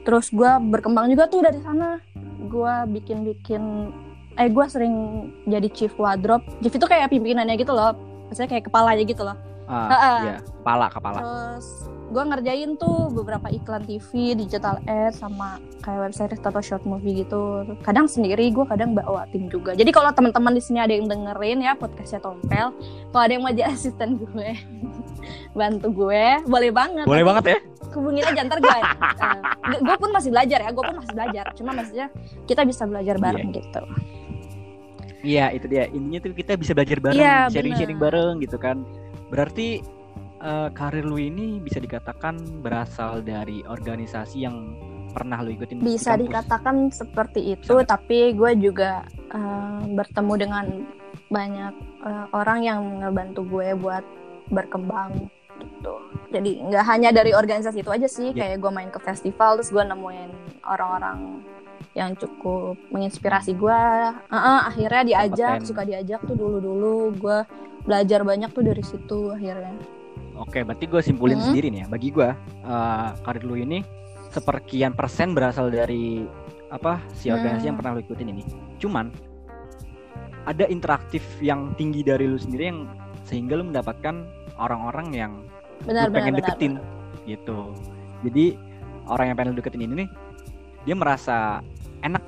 [0.01, 1.99] Terus gue berkembang juga tuh dari sana.
[2.45, 3.91] Gue bikin-bikin,
[4.33, 4.95] eh gue sering
[5.43, 6.47] jadi chief wardrobe.
[6.61, 7.91] Chief itu kayak pimpinannya gitu loh,
[8.25, 9.35] maksudnya kayak kepalanya gitu loh.
[9.65, 11.19] Ah, Ah, iya, kepala kepala.
[11.19, 11.67] Terus
[12.05, 17.25] gue ngerjain tuh beberapa iklan TV, digital ad, sama kayak web series atau short movie
[17.25, 17.65] gitu.
[17.81, 19.73] Kadang sendiri, gue kadang bawa tim juga.
[19.73, 22.71] Jadi kalau teman-teman di sini ada yang dengerin ya podcastnya Tompel,
[23.09, 24.49] kalau ada yang mau jadi asisten gue,
[25.59, 27.05] bantu gue, boleh banget.
[27.09, 27.57] Boleh banget ya.
[27.95, 28.79] Hubungin aja ntar gue.
[29.87, 31.45] gue pun masih belajar ya, gue pun masih belajar.
[31.57, 32.07] Cuma maksudnya
[32.45, 33.81] kita bisa belajar bareng gitu.
[35.25, 35.89] Iya, itu dia.
[35.89, 38.13] Intinya tuh kita bisa belajar bareng, Iya, sharing-sharing bener.
[38.13, 38.85] bareng gitu kan.
[39.33, 39.81] Berarti
[40.45, 44.77] eh, karir lu ini bisa dikatakan berasal dari organisasi yang
[45.09, 46.23] pernah lu ikutin di bisa kampus.
[46.23, 47.89] dikatakan seperti itu Sangat.
[47.89, 50.65] tapi gue juga eh, bertemu dengan
[51.27, 54.05] banyak eh, orang yang ngebantu gue buat
[54.47, 55.93] berkembang gitu
[56.29, 58.45] jadi nggak hanya dari organisasi itu aja sih Ya.
[58.45, 60.29] kayak gue main ke festival terus gue nemuin
[60.63, 61.41] orang-orang
[61.95, 63.81] yang cukup menginspirasi gue
[64.27, 65.69] Heeh, akhirnya diajak Kompeten.
[65.71, 67.39] suka diajak tuh dulu-dulu gue
[67.81, 69.73] belajar banyak tuh dari situ akhirnya
[70.35, 71.47] Oke, berarti gue simpulin Hmm.
[71.51, 71.87] sendiri nih ya.
[71.87, 72.29] Bagi gue,
[72.63, 73.79] eh, karir lu ini
[74.29, 76.27] seperkian persen berasal dari
[76.67, 77.69] apa si organisasi Hmm.
[77.71, 78.43] yang pernah lu ikutin ini.
[78.77, 79.07] Cuman
[80.45, 82.79] ada interaktif yang tinggi dari lu sendiri yang
[83.25, 85.31] sehingga lu mendapatkan orang-orang yang
[85.83, 86.73] benar lu benar pengen benar, deketin
[87.25, 87.59] gitu.
[88.21, 88.45] Jadi
[89.07, 90.09] orang yang pengen lu deketin ini nih,
[90.85, 91.63] dia merasa
[92.03, 92.21] enak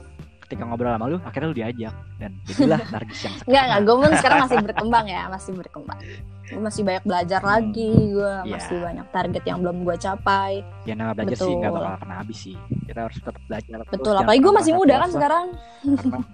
[0.48, 3.48] ketika ngobrol sama lu, akhirnya lu diajak dan jadilah targis yang sekarang.
[3.52, 3.80] Enggak, enggak.
[3.84, 6.00] Gue pun sekarang masih berkembang ya, masih berkembang.
[6.48, 7.50] Gue masih banyak belajar Hmm.
[7.50, 8.50] lagi, gue Iya.
[8.50, 10.52] masih banyak target yang belum gue capai.
[10.84, 11.84] Ya nama belajar sih nggak Betul.
[11.84, 12.56] bakal pernah habis sih.
[12.84, 13.76] Kita harus tetap belajar.
[13.84, 15.46] Betul, jangan apalagi gue pernah masih merasa muda kan sekarang.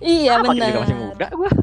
[0.00, 1.50] Iya, Apa juga masih muda gue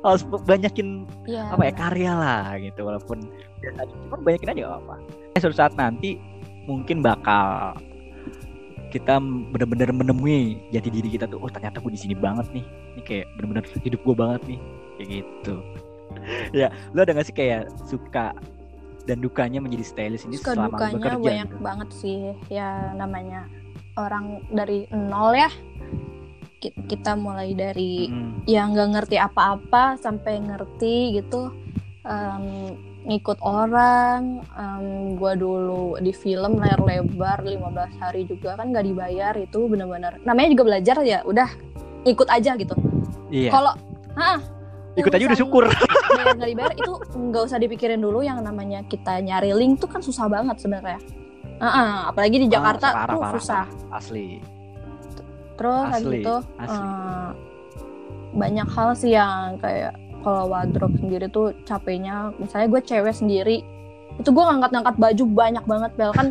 [0.00, 0.88] harus banyakin
[1.24, 1.80] Iya, apa ya bener.
[1.80, 3.18] karya lah gitu walaupun
[3.60, 4.94] cuman banyakin aja apa
[5.32, 6.16] eh, suatu saat nanti
[6.64, 7.72] mungkin bakal
[8.90, 9.22] kita
[9.54, 12.66] benar-benar menemui jati diri kita tuh oh ternyata gue di sini banget nih.
[12.98, 14.60] Ini kayak benar-benar hidup gue banget nih.
[14.98, 15.54] Kayak gitu.
[16.50, 18.34] Ya lu ada gak sih kayak suka
[19.06, 21.62] dan dukanya menjadi stylist ini suka selama dukanya bekerja banyak gitu?
[21.62, 22.18] banget sih.
[22.50, 23.46] Ya namanya
[23.94, 25.46] orang dari nol ya.
[26.58, 31.54] Ki- kita mulai dari Mm, yang nggak ngerti apa-apa sampai ngerti gitu.
[32.02, 34.84] Em, ngikut orang em,
[35.14, 37.56] gua dulu di film layar lebar 15
[37.96, 41.48] hari juga kan nggak dibayar itu bener-bener namanya juga belajar ya udah
[42.02, 42.76] ikut aja gitu.
[43.28, 43.50] Iya.
[43.50, 43.72] Kalau
[44.14, 44.38] ah
[44.94, 45.64] ikut aja udah syukur.
[46.10, 50.00] bayar nggak dibayar itu nggak usah dipikirin dulu yang namanya kita nyari link tuh kan
[50.00, 51.00] susah banget sebenarnya.
[51.56, 53.64] Ah, ah, apalagi di Jakarta Ah, parah, tuh parah, susah.
[53.92, 54.40] asli.
[55.56, 56.80] Terus habis Asli, itu asli.
[56.80, 57.30] eh,
[58.32, 63.56] banyak hal sih yang kayak kalau wardrobe sendiri tuh capeknya misalnya gue cewek sendiri
[64.16, 66.12] itu gue ngangkat-ngangkat baju banyak banget bel.
[66.12, 66.28] Kan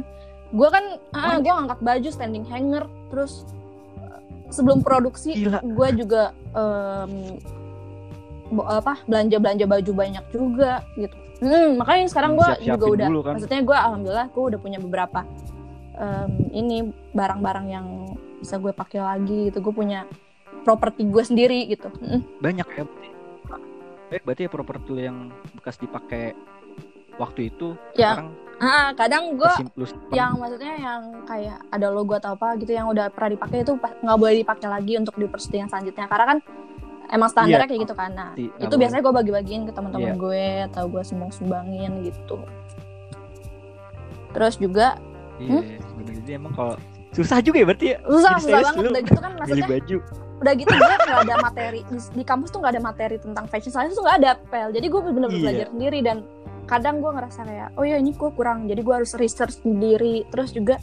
[0.49, 3.45] gue kan ah, gue ngangkat baju standing hanger terus
[3.97, 6.34] eh, sebelum produksi gue juga
[8.49, 11.13] bo- apa belanja belanja baju banyak juga gitu.
[11.39, 13.34] Hmm, makanya sekarang Hmm, gue juga udah dulu kan.
[13.38, 15.19] maksudnya gue alhamdulillah gue udah punya beberapa
[15.95, 16.78] em, ini
[17.12, 17.88] barang-barang yang
[18.38, 19.62] bisa gue pakai lagi gitu.
[19.62, 20.04] Gue punya
[20.60, 21.88] properti gue sendiri gitu.
[22.02, 22.21] Mm.
[22.38, 22.84] banyak ya
[24.10, 26.34] eh berarti ya properti yang bekas dipakai
[27.15, 29.54] waktu itu Ya, sekarang ah kadang gue
[30.12, 34.17] yang maksudnya yang kayak ada logo atau apa gitu yang udah pernah dipakai itu nggak
[34.19, 36.12] boleh dipakai lagi untuk di persidangan selanjutnya.
[36.12, 36.38] Karena kan
[37.08, 37.72] emang standarnya Iya.
[37.72, 38.12] kayak gitu kan.
[38.12, 38.80] Nah itu boleh.
[38.84, 40.19] biasanya gue bagi-bagiin ke teman-teman Iya.
[40.19, 40.45] gue
[40.76, 42.38] atau gue sumbang sumbangin gitu.
[44.30, 45.00] Terus juga
[45.39, 46.13] iya bener.
[46.19, 46.76] Jadi emang kalau
[47.10, 47.98] susah juga ya berarti ya.
[48.04, 48.91] Susah susah banget.
[48.91, 49.98] udah gitu kan maksudnya baju
[50.39, 53.71] udah gitu gue nggak ada materi di, di kampus tuh nggak ada materi tentang fashion
[53.75, 54.69] science tuh nggak ada pel.
[54.71, 55.43] Jadi gue bener-bener Iya.
[55.43, 56.17] belajar sendiri dan
[56.65, 58.65] kadang gue ngerasa kayak oh ya ini gue kurang.
[58.71, 60.23] Jadi gue harus research sendiri.
[60.32, 60.80] Terus juga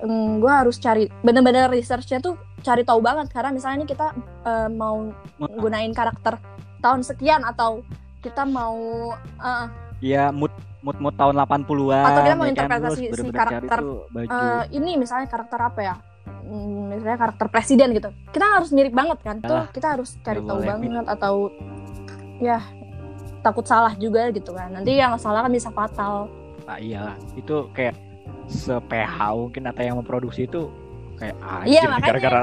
[0.00, 3.26] mm, gue harus cari bener-bener researchnya tuh cari tahu banget.
[3.34, 4.06] Karena misalnya nih kita
[4.46, 5.10] eh, mau
[5.58, 6.38] gunain karakter
[6.78, 7.82] tahun sekian atau
[8.22, 9.10] kita mau
[9.42, 9.66] eh,
[9.98, 10.54] ya mood
[10.86, 12.54] mood mood tahun 80-an Atau kita mau ya kan?
[12.54, 13.78] Interpretasi harus si karakter,
[14.14, 15.94] eh, ini misalnya karakter apa ya
[16.96, 18.10] misalnya karakter presiden gitu.
[18.30, 19.36] Kita harus mirip banget kan.
[19.42, 21.50] Tuh Alah, kita harus cari tahu banget atau
[22.38, 22.60] ya
[23.42, 24.74] takut salah juga gitu kan.
[24.74, 26.30] Nanti yang salah kan bisa fatal.
[26.66, 27.14] Ah, iya.
[27.38, 27.94] Itu kayak
[28.46, 30.70] se-PH mungkin atau yang memproduksi itu
[31.18, 32.40] kayak ah, Iya, makanya gara-gara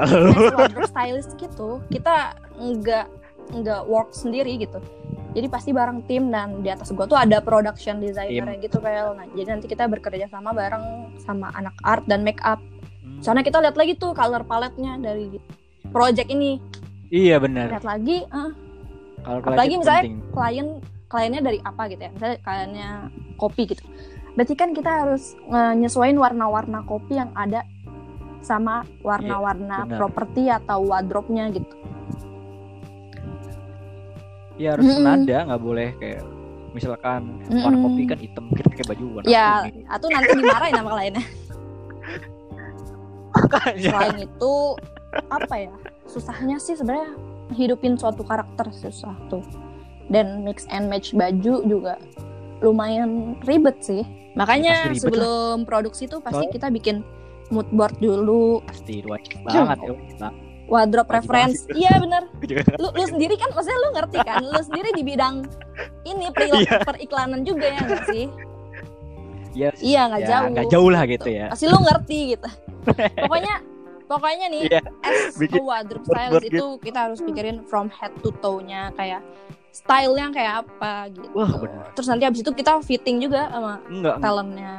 [0.52, 3.06] wardrobe stylist gitu kita nggak
[3.54, 4.80] nggak work sendiri gitu.
[5.34, 9.26] Jadi pasti bareng tim dan di atas gua tuh ada production designer gitu kayak nah
[9.34, 12.62] jadi nanti kita bekerja sama bareng sama anak art dan make up.
[13.24, 15.40] Soalnya kita lihat lagi tuh color paletnya dari
[15.88, 16.60] project ini.
[17.08, 17.72] Iya benar.
[17.72, 18.28] Lihat lagi
[19.24, 20.20] kalau apalagi misalnya penting.
[20.28, 20.68] klien
[21.08, 22.10] kliennya dari apa gitu ya?
[22.12, 22.88] Misalnya kliennya
[23.40, 23.80] kopi gitu.
[24.36, 27.64] Berarti kan kita harus nyesuaiin warna-warna kopi yang ada
[28.44, 31.74] sama warna-warna Iya, properti atau wardrobe-nya gitu.
[34.60, 35.00] Ya harus Mm-mm.
[35.00, 36.22] senada nggak boleh kayak
[36.76, 37.86] misalkan warna Mm-mm.
[37.88, 39.86] kopi kan hitam kita pakai baju warna ya kuning.
[39.86, 41.24] atau nanti dimarahin sama kliennya
[43.36, 43.90] makanya.
[43.90, 44.54] Selain itu
[45.26, 45.72] apa ya
[46.04, 47.14] susahnya sih sebenarnya
[47.52, 49.42] hidupin suatu karakter susah tuh.
[50.04, 51.96] Dan mix and match baju juga
[52.60, 54.04] lumayan ribet sih.
[54.34, 56.96] Makanya ribet sebelum produksi tuh pasti Soalnya- kita bikin
[57.48, 58.60] mood board dulu.
[58.64, 59.92] Pasti wajib banget ya
[60.64, 61.68] wardrobe Wajib reference.
[61.72, 62.24] iya bener.
[62.40, 64.40] Juga lu lu sendiri kan maksudnya lu ngerti kan?
[64.42, 65.44] Lu sendiri di bidang
[66.04, 66.80] ini peril- Iya.
[66.82, 68.24] periklanan juga ya nggak sih
[69.54, 70.46] ya iya nggak ya, jauh.
[70.52, 71.46] nggak jauh lah gitu ya.
[71.48, 72.48] Pasti lu ngerti gitu.
[73.24, 73.54] Pokoknya
[74.04, 78.92] pokoknya nih Iya, as bikin a wardrobe itu kita harus pikirin from head to toe-nya
[79.00, 79.24] kayak
[79.74, 81.28] stylenya kayak apa gitu.
[81.34, 81.82] Wah, bener.
[81.96, 84.16] terus nanti abis itu kita fitting juga sama enggak.
[84.22, 84.74] talentnya.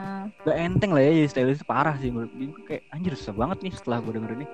[0.46, 3.74] Enggak enteng lah ya jadi stylist parah sih menurut gue kayak anjir susah banget nih
[3.76, 4.48] setelah gue denger ini.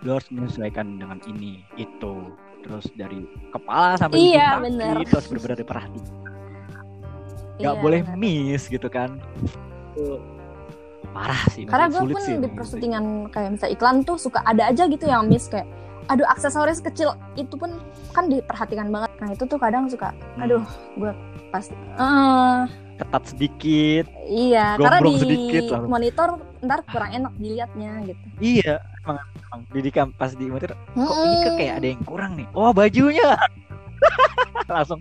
[0.00, 2.14] Lu harus menyesuaikan dengan ini itu.
[2.64, 3.20] Terus dari
[3.52, 5.00] kepala sampai Iya, bener.
[5.04, 6.29] itu harus benar-benar diperhatikan
[7.60, 8.16] nggak Iya, boleh bener.
[8.16, 9.20] miss gitu kan.
[9.92, 10.18] Itu
[11.10, 14.70] parah sih karena gue pun sih di emang persettingan kayak misalnya iklan tuh suka ada
[14.70, 15.66] aja gitu yang miss kayak
[16.06, 17.14] aduh aksesoris kecil.
[17.34, 17.76] Itu pun
[18.10, 19.10] kan diperhatikan banget.
[19.18, 20.64] Nah itu tuh kadang suka Hmm, aduh
[20.96, 21.12] gue
[21.50, 22.60] pas eh.
[23.00, 28.24] Ketat sedikit iya karena di sedikit monitor ntar kurang enak dilihatnya gitu.
[28.38, 29.60] Iya emang, emang.
[29.72, 32.46] Didikan pas di monitor kok ini kok kayak ada yang kurang nih?
[32.52, 33.40] Oh bajunya
[34.70, 35.00] langsung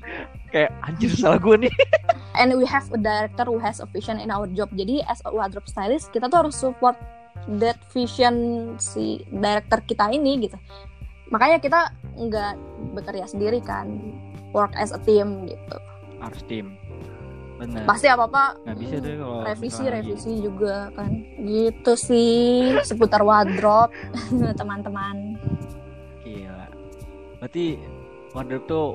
[0.50, 1.74] kayak anjir salah gue nih.
[2.40, 4.72] And we have a director who has a vision in our job.
[4.74, 6.96] Jadi as a wardrobe stylist kita tuh harus support
[7.60, 8.36] that vision
[8.80, 10.58] si director kita ini gitu.
[11.30, 12.54] Makanya kita nggak
[12.98, 13.88] bekerja sendiri kan
[14.52, 15.78] work as a team gitu.
[16.18, 16.74] Harus tim.
[17.60, 17.84] Bener.
[17.84, 21.12] Pasti apa apa nggak bisa deh kalau revisi revisi juga kan.
[21.44, 23.92] Gitu sih seputar wardrobe
[24.60, 25.36] teman-teman.
[26.24, 26.66] Lagi- gila.
[27.44, 27.66] Berarti
[28.32, 28.88] wardrobe tuh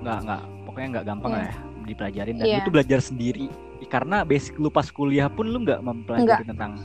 [0.00, 1.38] nggak nggak pokoknya nggak gampang Iya.
[1.38, 1.54] lah ya
[1.88, 2.56] dipelajarin dan Iya.
[2.60, 3.46] lu tuh belajar sendiri
[3.88, 6.76] karena basic lu pas kuliah pun lu nggak mempelajari tentang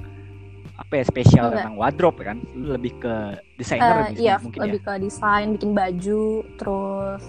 [0.73, 1.57] apa ya spesial Enggak.
[1.59, 3.13] tentang wardrobe kan lu lebih ke
[3.57, 6.23] desainer gitu iya mungkin lebih ya ke desain bikin baju
[6.55, 7.21] terus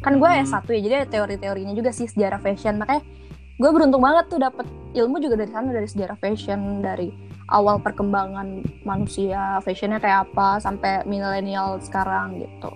[0.00, 0.44] kan gue Hmm.
[0.44, 3.02] S1 ya jadi ada teori-teorinya juga sih sejarah fashion makanya
[3.54, 7.12] gue beruntung banget tuh dapet ilmu juga dari sana dari sejarah fashion dari
[7.46, 8.48] awal perkembangan
[8.82, 12.72] manusia fashionnya kayak apa sampai milenial sekarang gitu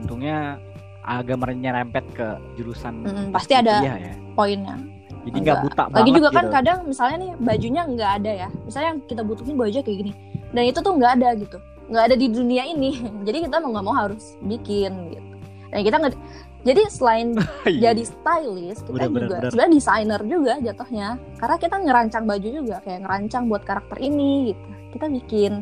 [0.00, 0.56] untungnya
[1.00, 4.12] agak menyerempet ke jurusan Mm-mm, pas pasti ada ya.
[4.36, 4.76] poinnya.
[5.20, 6.54] Jadi nggak buta lagi banget juga kan gitu.
[6.56, 8.48] kadang misalnya nih bajunya nggak ada ya.
[8.64, 10.12] Misalnya yang kita butuhin baju kayak gini.
[10.50, 11.58] Dan itu tuh nggak ada gitu.
[11.92, 12.90] Nggak ada di dunia ini.
[13.26, 15.28] Jadi kita mau nggak mau harus bikin gitu.
[15.70, 16.14] Dan kita nggak
[16.60, 17.28] jadi selain
[17.64, 17.88] Iya.
[17.88, 19.48] jadi stylist kita benar, juga benar.
[19.48, 21.08] sebenarnya desainer juga jatuhnya.
[21.40, 24.64] Karena kita ngerancang baju juga kayak ngerancang buat karakter ini gitu.
[24.92, 25.52] Kita bikin.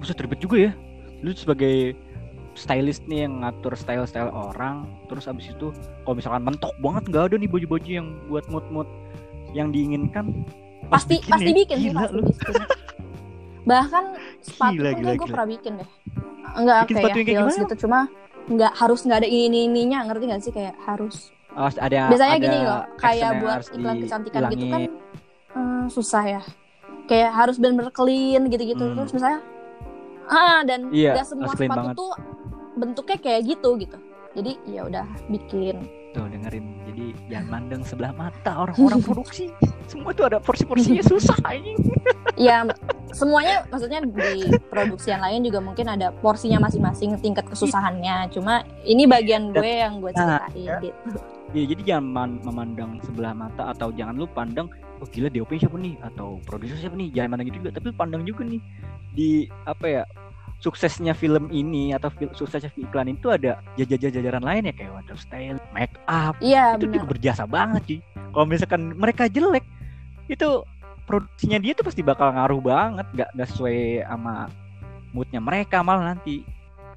[0.00, 0.72] Buset ribet juga ya.
[1.20, 1.92] Lu sebagai
[2.54, 7.36] stylist nih yang ngatur style-style orang Terus abis itu kalau misalkan mentok banget nggak ada
[7.36, 8.88] nih baju-baju yang buat mood-mood
[9.52, 10.44] yang diinginkan
[10.86, 12.22] Pas pasti bikin pasti ya, bikin sih gila pasti lu.
[12.22, 12.54] bikin.
[13.62, 14.04] Bahkan
[14.40, 15.88] sepatu Gila, gila, gue pernah bikin deh.
[16.52, 17.98] Enggak Bikin kayak kayak heels gitu cuma
[18.42, 20.52] nggak harus nggak ada ini ini ininya ngerti nggak sih?
[20.52, 24.80] Kayak harus Oh, ada biasanya ada gini loh kayak buat iklan kecantikan gitu kan
[25.52, 26.42] eh, susah ya.
[27.04, 28.96] Kayak harus bener-bener clean gitu-gitu Hmm.
[28.96, 29.40] terus misalnya
[30.24, 31.94] ah dan Iya, gak semua sepatu banget.
[31.94, 32.12] tuh
[32.74, 33.98] bentuknya kayak gitu gitu.
[34.32, 35.84] Jadi ya udah bikin.
[36.12, 36.64] Tuh dengerin.
[36.88, 39.52] Jadi jangan mandang sebelah mata orang-orang produksi.
[39.84, 41.76] Semua tuh ada porsi-porsinya susah anjing.
[42.32, 42.64] Ya
[43.12, 48.32] semuanya maksudnya di produksi yang lain juga mungkin ada porsinya masing-masing tingkat kesusahannya.
[48.32, 51.12] Cuma ini bagian gue yang gue Nah, ceritain gitu.
[51.52, 55.76] Ya jadi jangan man- memandang sebelah mata Atau jangan lu pandang Oh gila DOP siapa
[55.76, 55.94] nih?
[56.00, 57.12] Atau produser siapa nih?
[57.12, 58.60] Jangan mandang itu juga Tapi pandang juga nih.
[59.12, 59.28] Di
[59.68, 60.02] apa ya
[60.62, 65.58] Suksesnya film ini Atau fil- suksesnya iklan itu ada Jajaran-jajaran lain ya Kayak wardrobe style
[65.74, 67.98] Make up iya itu benar juga berjasa banget sih.
[68.32, 69.64] Kalau misalkan mereka jelek,
[70.26, 70.64] itu
[71.04, 74.48] produksinya dia tuh pasti bakal ngaruh banget, nggak nggak sesuai sama
[75.12, 76.40] moodnya mereka malah nanti.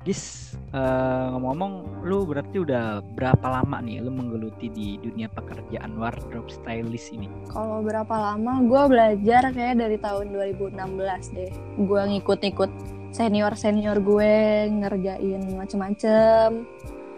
[0.06, 6.45] Gis, eh, ngomong-ngomong, lu berarti udah berapa lama nih lu menggeluti di dunia pekerjaan wardrobe
[6.54, 7.25] stylist ini?
[7.49, 11.49] kalau berapa lama gue belajar kayak dari tahun 2016 deh
[11.82, 12.69] gue ngikut-ngikut
[13.15, 14.34] senior senior gue
[14.75, 16.67] ngerjain macem-macem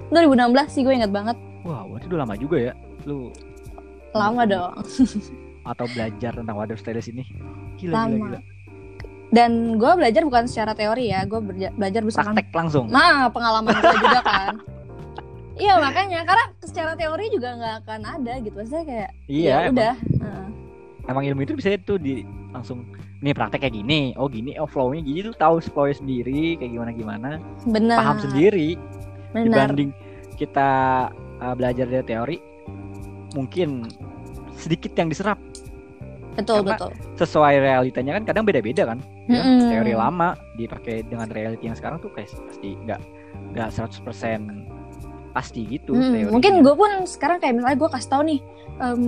[0.07, 0.29] 2016
[0.69, 1.33] sih gue inget banget
[1.63, 3.33] Wah, berarti udah lama juga ya lu
[4.13, 4.51] lama Hmm.
[4.51, 4.73] dong
[5.71, 7.27] atau belajar tentang wardrobe stylist ini.
[7.75, 8.39] Gila, lama gila, gila.
[9.27, 12.85] dan gue belajar bukan secara teori ya gue berja- belajar berdasarkan Praktek langsung.
[12.87, 14.53] nah pengalaman gue juga kan
[15.55, 19.73] iya makanya karena secara teori juga nggak akan ada gitu maksudnya kayak Iya, ya emang.
[19.73, 19.93] udah
[21.07, 24.13] emang ilmu itu bisa tuh di langsung nih praktek kayak gini.
[24.13, 24.53] Oh gini.
[24.55, 27.29] Oh flownya jadi lu tahu flownya sendiri kayak gimana gimana
[27.65, 27.97] benar.
[27.97, 28.77] Paham sendiri.
[29.31, 29.73] Benar.
[29.73, 29.89] Dibanding
[30.35, 30.69] kita
[31.39, 32.37] uh, belajar dari teori
[33.33, 33.89] mungkin
[34.55, 35.37] sedikit yang diserap.
[36.33, 36.91] Betul karena- betul.
[37.17, 39.59] sesuai realitanya kan kadang beda-beda kan Ya, Mm-mm.
[39.67, 43.01] teori lama dipakai dengan reality yang sekarang tuh kayak pasti nggak
[43.51, 44.63] nggak 100%
[45.33, 46.31] pasti gitu Mm, teorinya.
[46.31, 48.39] mungkin gue pun sekarang kayak misalnya gue kasih tau nih
[48.79, 49.01] em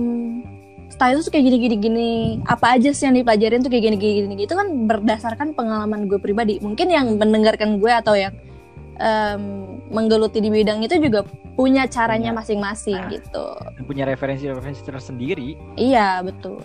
[0.90, 1.76] style tuh kayak gini gini.
[1.80, 2.08] Gini
[2.44, 6.18] apa aja sih yang dipelajarin tuh kayak gini gini gini itu kan berdasarkan pengalaman gue
[6.18, 6.58] pribadi.
[6.60, 8.34] Mungkin yang mendengarkan gue atau yang
[9.00, 9.42] em,
[9.88, 11.24] menggeluti di bidang itu juga
[11.56, 13.10] punya caranya masing-masing Nah.
[13.12, 13.46] gitu.
[13.84, 15.56] punya referensi-referensi tersendiri.
[15.74, 16.62] Iya betul.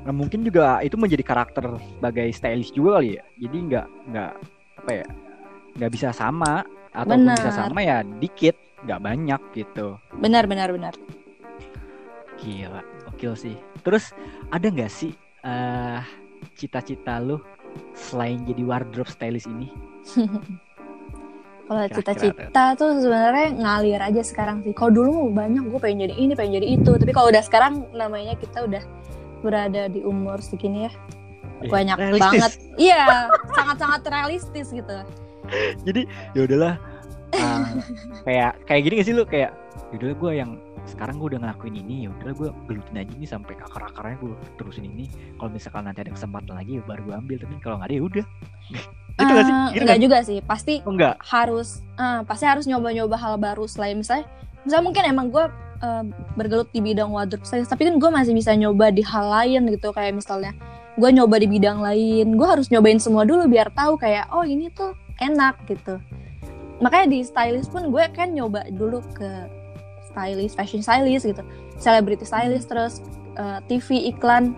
[0.00, 3.24] Nah, mungkin juga itu menjadi karakter sebagai stylist juga kali ya.
[3.36, 4.32] Jadi nggak nggak
[4.80, 5.06] apa ya
[5.76, 10.00] nggak bisa sama atau bisa sama ya dikit, nggak banyak gitu.
[10.18, 10.94] benar benar benar.
[12.40, 12.80] Gila,
[13.28, 13.56] oke sih.
[13.84, 14.16] Terus
[14.48, 15.12] ada nggak sih
[15.44, 16.00] eh
[16.56, 17.36] cita-cita lu
[17.92, 19.68] selain jadi wardrobe stylist ini?
[21.70, 24.72] kalau cita-cita tuh sebenarnya ngalir aja sekarang sih.
[24.72, 26.92] Kalau dulu banyak gue pengen jadi ini pengen jadi itu.
[26.96, 28.82] Tapi kalau udah sekarang namanya kita udah
[29.44, 30.92] berada di umur segini ya.
[31.60, 32.24] Banyak realistis.
[32.24, 32.52] banget.
[32.80, 34.96] Iya sangat-sangat realistis gitu.
[35.84, 36.74] Jadi ya udahlah
[37.36, 37.68] ah,
[38.26, 39.24] kayak kayak gini gak sih lu?
[39.28, 39.54] Kayak
[39.94, 40.50] yaudah gue yang
[40.88, 44.88] sekarang gue udah ngelakuin ini ya udah gue gelutin aja nih sampai akar-akarnya gue terusin
[44.88, 45.06] ini.
[45.36, 48.02] Kalau misalkan nanti ada kesempatan lagi ya baru gue ambil tapi kalau nggak ada ya
[48.02, 48.26] udah.
[49.20, 49.54] Itu gak sih?
[49.54, 50.04] Gitu enggak gak?
[50.04, 50.38] juga sih.
[50.40, 51.68] Pasti oh enggak harus
[52.00, 54.26] eh, pasti harus nyoba-nyoba hal baru selain misalnya
[54.64, 55.44] misalnya mungkin emang gue
[55.84, 56.04] eh,
[56.36, 59.92] bergelut di bidang wardrobe stylist tapi kan gue masih bisa nyoba di hal lain gitu.
[59.92, 60.52] Kayak misalnya
[60.96, 62.34] gue nyoba di bidang lain.
[62.34, 66.00] Gue harus nyobain semua dulu biar tahu kayak oh ini tuh enak gitu.
[66.80, 69.59] Makanya di stylist pun gue kan nyoba dulu ke
[70.10, 71.42] stylist fashion stylist gitu.
[71.76, 73.00] Celebrity stylist terus
[73.34, 74.52] eh, TV iklan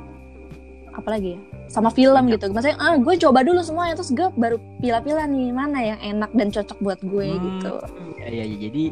[0.92, 1.40] apalagi ya?
[1.68, 2.52] Sama film gitu.
[2.52, 6.48] Maksudnya ah gue coba dulu semuanya terus gue baru pilih-pilih nih mana yang enak dan
[6.48, 7.72] cocok buat gue Hmm, gitu.
[8.20, 8.84] Ya, ya, jadi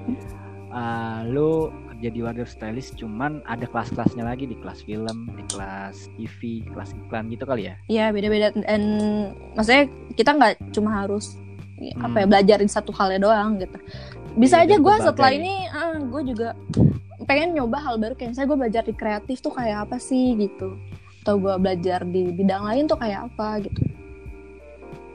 [0.72, 6.08] uh, lu kerja di wardrobe stylist cuman ada kelas-kelasnya lagi di kelas film di kelas
[6.16, 7.74] TV kelas iklan gitu kali ya?
[7.86, 8.56] Iya beda-beda.
[8.56, 8.82] Dan
[9.52, 9.84] maksudnya
[10.16, 11.36] kita nggak cuma harus
[11.80, 12.12] Hmm.
[12.12, 13.80] apa ya belajarin satu halnya doang gitu.
[14.36, 15.54] Bisa Iya, aja gue setelah ini
[16.06, 16.48] gue juga
[17.24, 20.78] pengen nyoba hal baru kayak misalnya gue belajar di kreatif tuh kayak apa sih gitu.
[21.22, 23.80] Atau gue belajar di bidang lain tuh kayak apa gitu.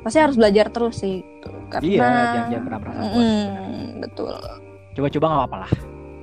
[0.02, 1.50] Pasti harus belajar terus sih gitu.
[1.66, 4.34] karena iya jangan jangan pernah merasa puas Mm, betul.
[4.94, 5.72] Coba-coba nggak apa-apa lah.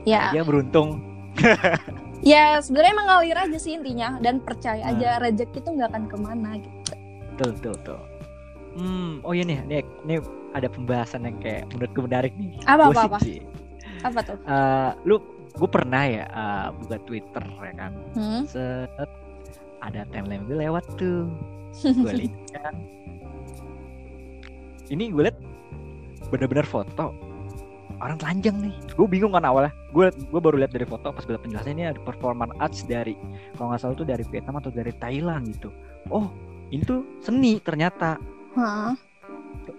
[0.02, 0.22] Ya.
[0.30, 0.88] Dia beruntung.
[2.22, 4.94] Ya sebenarnya emang ngalir aja sih intinya dan percaya Nah.
[4.94, 6.94] aja rezeki tuh nggak akan ke mana gitu.
[7.34, 7.98] Betul betul betul
[8.76, 10.18] hmm oh iya nih nih, nih
[10.52, 12.52] ada pembahasan yang kayak menurutku menarik nih.
[12.68, 13.18] Apa apa apa?
[13.24, 13.40] sih.
[14.02, 14.38] apa tuh?
[14.44, 15.16] Eh, lu
[15.52, 17.92] gue pernah ya eh, buka Twitter ya kan?
[18.16, 18.42] Hmm?
[18.48, 19.10] set
[19.82, 21.26] ada timeline gue lewat tuh.
[22.04, 22.76] Gue lihat kan.
[24.92, 25.38] Ini gue liat
[26.28, 27.16] bener-bener foto
[28.02, 28.74] orang telanjang nih.
[28.92, 29.72] Gue bingung kan awalnya.
[29.90, 33.16] Gue gue baru lihat dari foto pas gue liat penjelasannya ini ada performance arts dari
[33.56, 35.72] kalau nggak salah tuh dari Vietnam atau dari Thailand gitu.
[36.12, 36.28] Oh
[36.68, 38.20] ini tuh seni ternyata
[38.52, 38.92] Hah?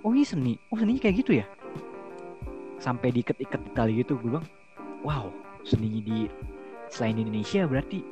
[0.04, 0.54] oh ini seni.
[0.72, 1.46] Oh seninya kayak gitu ya?
[2.82, 4.46] Sampai diikat-ikat di tali gitu gue bilang
[5.04, 5.32] wow
[5.64, 6.18] seninya di
[6.92, 8.04] selain Indonesia berarti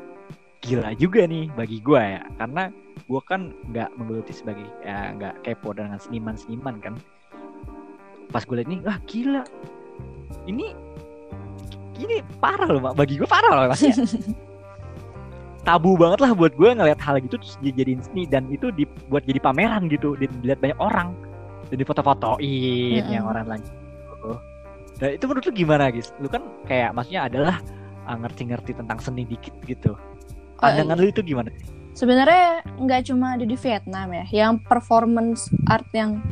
[0.61, 2.21] gila juga nih bagi gue ya.
[2.37, 2.69] Karena
[3.01, 3.41] gue kan
[3.73, 6.93] nggak menggeluti sebagai ya nggak kepo dengan seniman-seniman kan.
[8.29, 9.43] Pas gue liat nih wah gila.
[10.45, 10.67] Ini
[12.01, 13.93] ini parah loh bagi gue parah loh Mas, ya.
[15.61, 19.37] tabu banget lah buat gue ngeliat hal gitu terus dijadiin seni dan itu dibuat jadi
[19.37, 21.13] pameran gitu dan dilihat banyak orang
[21.69, 23.13] dan difoto-fotoin Mm-mm.
[23.13, 23.63] yang orang lain.
[25.01, 26.13] Dan itu menurut lu gimana guys?
[26.21, 27.55] Lu kan kayak maksudnya adalah
[28.05, 29.97] uh, ngerti-ngerti tentang seni dikit gitu.
[30.61, 31.49] Oh, Pandangan lu itu gimana?
[31.91, 36.23] sebenarnya nggak cuma ada di Vietnam ya yang performance art yang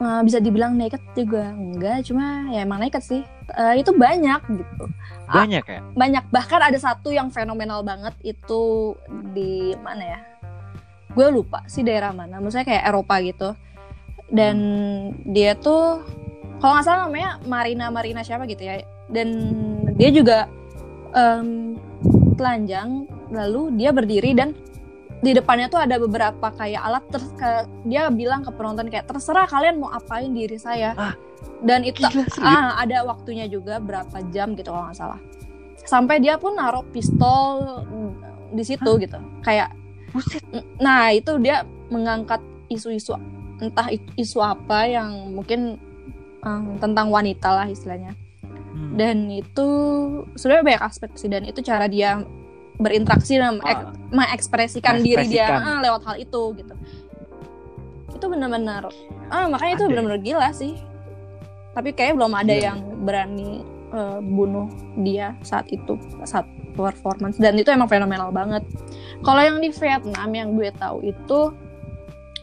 [0.00, 4.84] uh, bisa dibilang naked juga enggak cuma ya emang naked sih Uh, itu banyak gitu.
[5.30, 5.80] Banyak ya?
[5.94, 6.24] banyak.
[6.34, 8.94] Bahkan ada satu yang fenomenal banget itu
[9.30, 10.20] di mana ya?
[11.14, 12.42] Gue lupa sih daerah mana.
[12.42, 13.48] Maksudnya kayak Eropa gitu.
[14.26, 14.56] Dan
[15.30, 16.02] dia tuh
[16.58, 18.82] kalau nggak salah namanya Marina Marina siapa gitu ya.
[19.06, 19.28] Dan
[19.94, 20.50] dia juga
[21.14, 21.78] em,
[22.34, 24.58] telanjang lalu dia berdiri dan
[25.16, 29.48] di depannya tuh ada beberapa kayak alat terus ke- dia bilang ke penonton kayak terserah
[29.48, 30.92] kalian mau apain diri saya.
[30.92, 31.14] Ah,
[31.64, 35.20] dan itu Gila ah ada waktunya juga berapa jam gitu kalau nggak salah.
[35.86, 37.64] Sampai dia pun naruh pistol
[38.52, 39.16] di situ gitu.
[39.40, 39.72] Kayak
[40.12, 40.42] Buset.
[40.80, 43.16] nah itu dia mengangkat isu-isu
[43.56, 43.88] entah
[44.20, 45.80] isu apa yang mungkin
[46.44, 48.12] em, tentang wanita lah istilahnya.
[48.76, 48.92] Hmm.
[48.92, 49.68] dan itu
[50.36, 51.32] sebenarnya banyak aspek sih.
[51.32, 52.20] Dan itu cara dia
[52.76, 56.74] berinteraksi dan Ah, mengekspresikan diri dia ah, lewat hal itu gitu.
[58.12, 58.88] Itu benar-benar
[59.26, 59.90] ah makanya itu Ada.
[59.92, 60.74] benar-benar gila sih.
[61.72, 62.72] Tapi kayak belum ada Iya.
[62.72, 64.66] yang berani eh, bunuh
[64.98, 67.40] dia saat itu saat performance.
[67.40, 68.60] Dan itu emang fenomenal banget.
[69.24, 71.40] Kalau yang di Vietnam yang gue tahu itu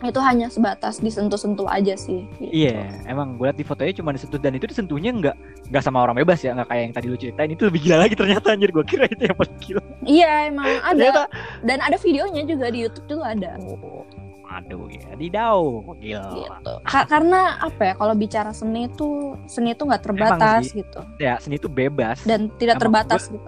[0.03, 2.51] itu hanya sebatas disentuh-sentuh aja sih gitu.
[2.51, 6.15] Iya, emang gue liat di fotonya cuma disentuh dan itu disentuhnya nggak nggak sama orang
[6.15, 7.49] bebas ya, nggak kayak yang tadi lu ceritain.
[7.49, 8.69] Itu lebih gila lagi ternyata anjir.
[8.69, 9.83] Gue kira itu yang paling gila.
[10.03, 13.51] iya emang Ternyata, ada dan ada videonya juga di YouTube juga ada.
[13.59, 14.03] Oh,
[14.45, 15.61] aduh ya, didau,
[15.97, 16.29] gila.
[16.35, 16.73] gitu.
[16.83, 19.07] Ka- karena apa ya kalau bicara seni itu
[19.45, 20.79] seni itu nggak terbatas sih.
[20.79, 20.99] gitu.
[21.17, 22.21] Ya seni itu bebas.
[22.23, 23.47] dan tidak Emang terbatas gitu.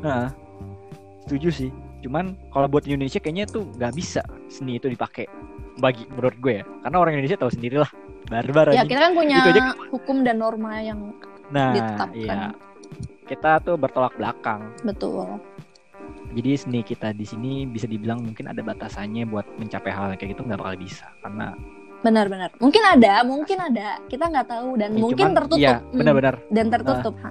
[0.00, 0.30] Nah,
[1.22, 1.70] setuju sih.
[1.98, 5.26] Cuman kalau buat Indonesia kayaknya tuh nggak bisa seni itu dipakai.
[5.76, 6.64] Bagi menurut gue ya.
[6.80, 7.90] Karena orang Indonesia tahu sendiri lah,
[8.26, 9.74] barbar ya kita kan punya Gitu aja.
[9.90, 11.10] hukum dan norma yang
[11.48, 12.16] Nah, ditetapkan.
[12.16, 12.48] iya.
[13.26, 14.70] Kita tuh bertolak belakang.
[14.82, 15.38] betul
[16.30, 20.44] Jadi seni kita di sini bisa dibilang mungkin ada batasannya buat mencapai hal kayak gitu
[20.44, 21.56] nggak bakal bisa karena
[21.96, 25.96] benar-benar mungkin ada mungkin ada kita nggak tahu dan ya, mungkin cuman- tertutup Iya, Hmm,
[25.96, 27.28] benar-benar dan tertutup ha.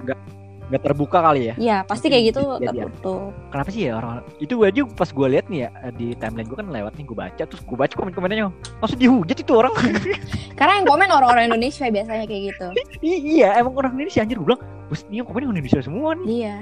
[0.70, 1.56] Nggak terbuka kali ya.
[1.62, 2.86] ya pasti kayak gitu bisa jadi ya.
[2.90, 3.32] tertutup.
[3.54, 6.68] Kenapa sih ya orang itu aja pas gue lihat nih ya di timeline gue kan
[6.70, 8.50] lewat nih gue baca terus gue baca komen-komennya
[8.82, 9.74] maksud dihujat itu orang.
[10.60, 12.68] Karena yang komen orang-orang Indonesia biasanya kayak gitu.
[13.06, 16.10] I- iya emang orang Indonesia anjir gue bilang bos ini yang komen orang Indonesia semua
[16.18, 16.26] nih.
[16.26, 16.58] Iya.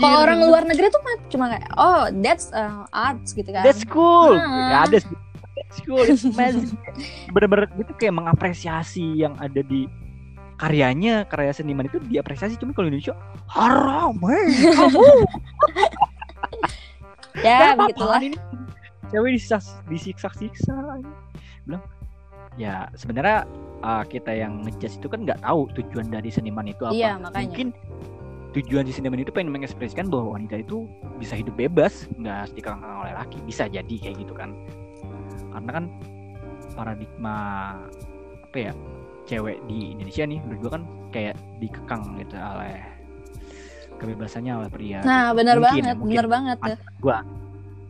[0.00, 3.62] Kalau orang luar negeri tuh cuma kayak oh that's uh, arts gitu kan.
[3.62, 4.32] That's cool.
[4.32, 4.72] Ah.
[4.72, 4.98] Gak ada
[5.56, 6.04] that's cool
[7.34, 9.88] bener-bener itu kayak mengapresiasi yang ada di
[10.56, 13.12] karyanya karya seniman itu diapresiasi cuma kalau Indonesia
[13.48, 15.04] haram hei kamu.
[17.44, 18.20] Ya begitulah.
[18.24, 18.38] ini?
[19.12, 20.72] Cewek disiksa disiksa-siksa.
[21.68, 21.84] Bilang
[22.56, 23.44] ya sebenarnya
[23.84, 26.96] uh, kita yang ngejudge itu kan nggak tahu tujuan dari seniman itu apa.
[26.96, 27.52] iya makanya.
[27.52, 27.68] Mungkin
[28.56, 30.88] tujuan di seniman itu pengen mengekspresikan bahwa wanita itu
[31.20, 33.38] bisa hidup bebas nggak harus dikekang oleh laki.
[33.44, 34.56] Bisa jadi kayak gitu kan.
[35.52, 35.84] Karena kan
[36.72, 37.36] paradigma
[38.48, 38.72] apa ya
[39.26, 42.78] cewek di Indonesia nih menurut gue kan kayak dikekang gitu oleh
[43.96, 45.00] kebebasannya oleh pria.
[45.02, 46.56] Nah, benar ya, banget, benar banget
[47.00, 47.16] gue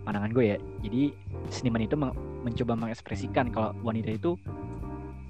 [0.07, 0.59] pandangan gue ya.
[0.87, 1.03] Jadi
[1.51, 2.15] seniman itu men-
[2.47, 4.39] mencoba mengekspresikan kalau wanita itu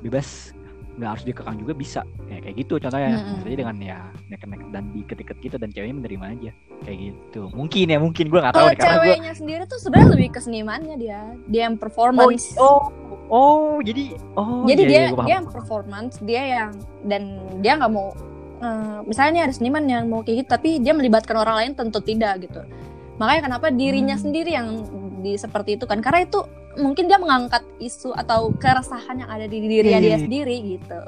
[0.04, 0.52] bebas
[0.96, 2.00] nggak harus dikekang juga bisa.
[2.28, 3.08] Kayak kayak gitu contohnya.
[3.16, 3.34] Mm-mm.
[3.40, 3.98] Misalnya dengan ya
[4.28, 6.50] neket-neket dan diketik gitu dan ceweknya menerima aja.
[6.84, 7.40] Kayak gitu.
[7.56, 8.24] Mungkin ya mungkin.
[8.28, 11.20] Gue nggak tahu Kalau nih ceweknya sendiri tuh sebenarnya lebih ke senimannya dia.
[11.48, 12.52] Dia yang performance.
[12.60, 12.82] oh oh
[13.82, 14.04] jadi
[14.34, 16.70] oh Jadi iya, dia iya, dia yang performance, dia yang
[17.02, 17.22] dan
[17.58, 18.14] dia nggak mau
[18.56, 22.40] eh, misalnya ada seniman yang mau kayak gitu tapi dia melibatkan orang lain tentu tidak
[22.40, 22.62] gitu.
[23.16, 24.24] Makanya kenapa dirinya Hmm.
[24.24, 24.68] sendiri yang
[25.20, 25.98] di seperti itu kan?
[26.00, 26.40] Karena itu
[26.76, 30.24] mungkin dia mengangkat isu atau keresahan yang ada di dirinya dia Iya.
[30.24, 31.00] sendiri gitu.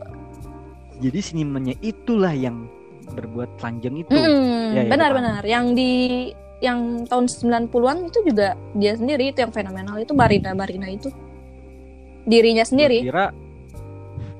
[0.99, 2.67] jadi senimannya itulah yang
[3.09, 4.35] berbuat telanjang itu Mm, Iya,
[4.75, 5.43] iya, benar-benar.
[5.47, 5.93] Yang di
[6.59, 11.07] yang tahun 90-an itu juga dia sendiri itu yang fenomenal itu Marina Marina itu
[12.29, 12.99] dirinya Gua sendiri.
[13.03, 13.25] kira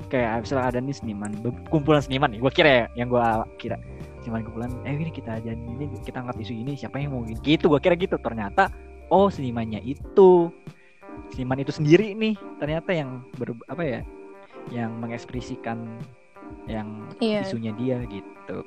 [0.09, 1.31] kayak misalnya ada nih seniman
[1.69, 3.21] kumpulan seniman nih gue kira ya yang gue
[3.57, 3.77] kira
[4.21, 7.37] seniman kumpulan eh ini kita aja ini kita angkat isu ini siapa yang mau gini
[7.39, 8.73] gitu gue kira gitu ternyata
[9.09, 10.49] oh senimannya itu
[11.29, 14.01] seniman itu sendiri nih ternyata yang ber, apa ya
[14.69, 15.85] yang mengekspresikan
[16.65, 17.45] yang Iya.
[17.45, 18.65] isunya dia gitu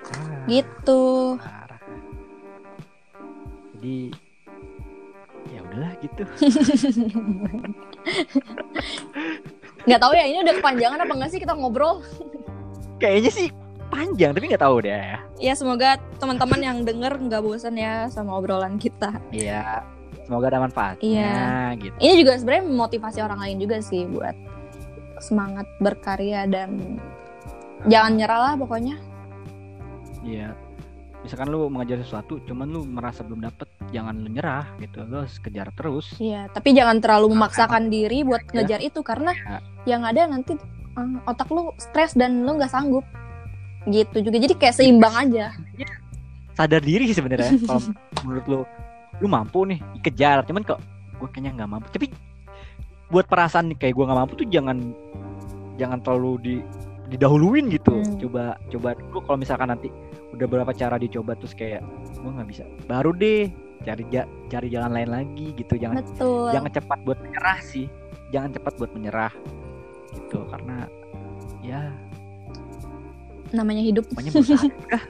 [0.00, 1.02] Ah, Gitu.
[1.36, 1.80] parah.
[3.72, 4.12] jadi
[5.70, 6.22] udahlah gitu
[9.86, 12.02] nggak tahu ya ini udah kepanjangan apa enggak sih kita ngobrol
[12.98, 13.46] kayaknya sih
[13.88, 18.76] panjang tapi nggak tahu deh ya semoga teman-teman yang denger nggak bosan ya sama obrolan
[18.76, 19.82] kita Iya,
[20.22, 21.34] semoga ada manfaatnya Iya.
[21.80, 21.94] gitu.
[21.98, 24.34] ini juga sebenarnya memotivasi orang lain juga sih buat
[25.18, 26.98] semangat berkarya dan
[27.86, 28.94] jangan nyerah lah pokoknya
[30.20, 30.52] Iya.
[31.20, 35.04] Misalkan lu mengajar sesuatu, cuman lu merasa belum dapet, jangan lu nyerah gitu.
[35.04, 36.16] Lu harus kejar terus.
[36.16, 38.52] iya tapi jangan terlalu memaksakan diri buat Ya.
[38.56, 39.58] ngejar itu karena Ya.
[39.86, 40.56] yang ada nanti
[40.90, 43.04] eh, otak lu stres dan lu nggak sanggup
[43.86, 45.56] gitu juga jadi kayak seimbang aja
[46.52, 47.56] Sadar diri sih sebenarnya.
[47.64, 47.80] Kalau
[48.20, 48.58] menurut lu,
[49.18, 50.44] lu mampu nih, kejar.
[50.44, 50.80] Cuman kok
[51.16, 51.86] gue kayaknya nggak mampu.
[51.88, 52.06] Tapi
[53.08, 54.76] buat perasaan nih, kayak gue nggak mampu tuh jangan
[55.76, 56.54] jangan terlalu di
[57.08, 57.96] didahuluin gitu.
[57.96, 58.18] Hmm.
[58.18, 59.88] Coba coba dulu kalau misalkan nanti
[60.30, 61.82] udah berapa cara dicoba terus kayak
[62.14, 62.64] gue nggak bisa.
[62.86, 63.50] Baru deh
[63.80, 65.74] cari ja- cari jalan lain lagi gitu.
[65.74, 66.50] Jangan betul.
[66.52, 67.86] jangan cepat buat menyerah sih.
[68.30, 69.32] Jangan cepat buat menyerah
[70.12, 70.86] gitu karena
[71.60, 71.90] ya.
[73.50, 74.06] Namanya hidup.
[74.06, 75.02] Pokoknya berusaha dulu dah.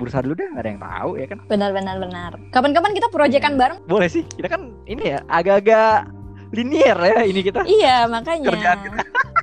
[0.00, 1.38] Berusaha dulu dah gak ada yang tahu ya kan?
[1.44, 2.32] Benar benar benar.
[2.48, 3.60] Kapan-kapan kita proyekan Iya.
[3.60, 3.78] bareng.
[3.84, 6.08] Boleh sih kita kan ini ya agak-agak
[6.50, 7.60] linier ya ini kita.
[7.68, 8.48] Iya makanya.
[8.48, 8.78] Kerjaan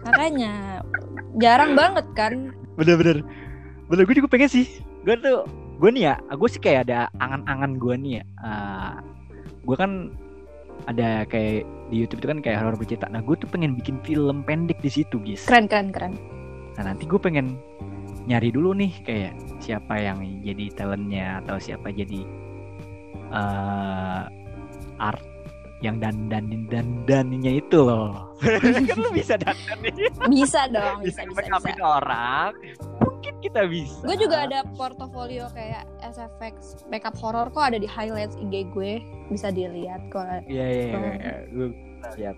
[0.02, 0.54] makanya.
[1.38, 2.34] Jarang banget kan.
[2.74, 3.22] Bener-bener.
[3.86, 4.66] Bener gue juga pengen sih
[5.08, 5.48] gue tuh
[5.80, 8.24] gue nih ya gue sih kayak ada angan-angan gue nih ya.
[9.64, 10.12] Gue kan
[10.88, 13.08] ada kayak di YouTube itu kan kayak horor bercerita.
[13.08, 15.48] Nah gue tuh pengen bikin film pendek di situ guys.
[15.48, 16.14] Keren keren keren.
[16.76, 17.56] Nah nanti gue pengen
[18.28, 19.34] nyari dulu nih kayak
[19.64, 22.28] siapa yang jadi talentnya atau siapa jadi
[23.32, 24.24] eh
[25.00, 25.24] art
[25.80, 28.36] yang dandanin dandaninya itu loh.
[28.44, 31.80] kan lu bisa dandanin, bisa dong bisa bisa bisa bisa.
[31.80, 32.52] orang.
[33.48, 34.04] Kita bisa.
[34.04, 39.00] gue juga ada portofolio kayak SFX makeup horror kok ada di highlights IG gue
[39.32, 40.96] bisa dilihat kok Iya iya iya.
[40.96, 41.04] Hmm.
[41.18, 41.36] iya.
[42.16, 42.38] Lihat.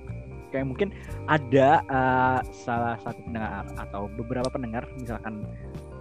[0.50, 0.90] Kayak mungkin
[1.30, 5.46] ada eh, salah satu pendengar atau beberapa pendengar misalkan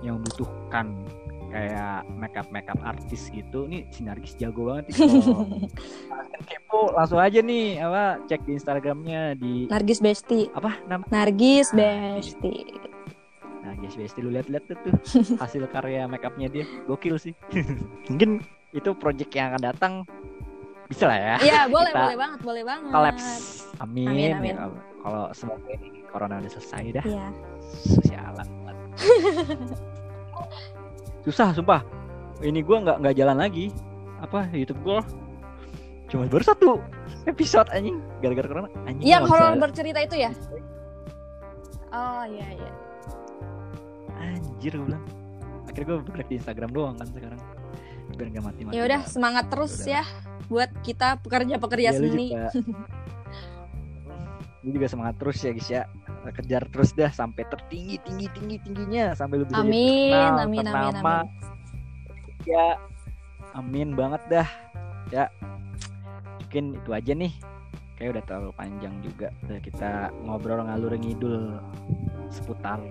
[0.00, 1.04] yang membutuhkan
[1.48, 4.92] kayak makeup makeup artis gitu nih sinergis jago banget
[6.12, 11.72] kalian kepo langsung aja nih apa cek di instagramnya di Nargis Besti apa nama Nargis
[11.72, 12.68] Besti
[13.68, 14.96] nah guys BST lu lihat-lihat tuh,
[15.44, 16.64] hasil karya makeupnya dia.
[16.88, 17.36] Gokil sih.
[18.08, 18.40] Mungkin
[18.72, 19.92] itu project yang akan datang.
[20.88, 21.36] Bisa lah ya.
[21.44, 22.88] Iya boleh boleh banget boleh banget.
[22.88, 23.26] kolaps.
[23.84, 24.54] Amin, Amin, amin.
[24.56, 24.66] Ya,
[25.04, 27.04] kalau semoga ini corona udah selesai dah.
[27.04, 27.26] Iya.
[27.68, 28.48] Sosialan
[31.28, 31.84] susah sumpah.
[32.40, 33.68] Ini gua nggak nggak jalan lagi.
[34.24, 35.04] Apa YouTube gua?
[36.08, 36.80] Cuma baru satu
[37.28, 38.00] episode anjing.
[38.24, 40.32] Gara-gara corona anjing yang horor bercerita itu ya?
[41.92, 42.88] Oh iya iya
[44.18, 45.04] anjir gue bilang.
[45.64, 47.40] Akhirnya gue bergerak di Instagram doang kan sekarang.
[48.10, 48.74] Biar nggak mati-mati.
[48.74, 49.90] Ya udah semangat terus Udah.
[49.90, 50.02] ya
[50.48, 52.28] buat kita pekerja-pekerja Ya, lu seni.
[52.30, 52.48] juga.
[54.58, 55.82] Lu juga semangat terus ya guys ya.
[56.28, 59.64] Kejar terus dah sampai tertinggi tinggi tinggi tingginya sampai jadi amin
[60.12, 61.14] terkenal, amin amin ternama.
[61.14, 61.26] amin.
[62.44, 62.66] Ya.
[63.54, 64.48] Amin banget dah.
[65.08, 65.24] Ya.
[66.42, 67.32] Mungkin itu aja nih.
[67.94, 69.28] Kayak udah terlalu panjang juga.
[69.46, 69.90] Udah kita
[70.22, 71.62] ngobrol ngalur ngidul
[72.28, 72.82] seputar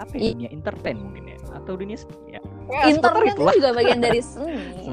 [0.00, 1.38] apa ya, dunia entertain mungkin ya?
[1.54, 2.40] Atau dunia seni ya,
[2.70, 3.22] ya itulah.
[3.24, 4.90] itu juga bagian dari seni.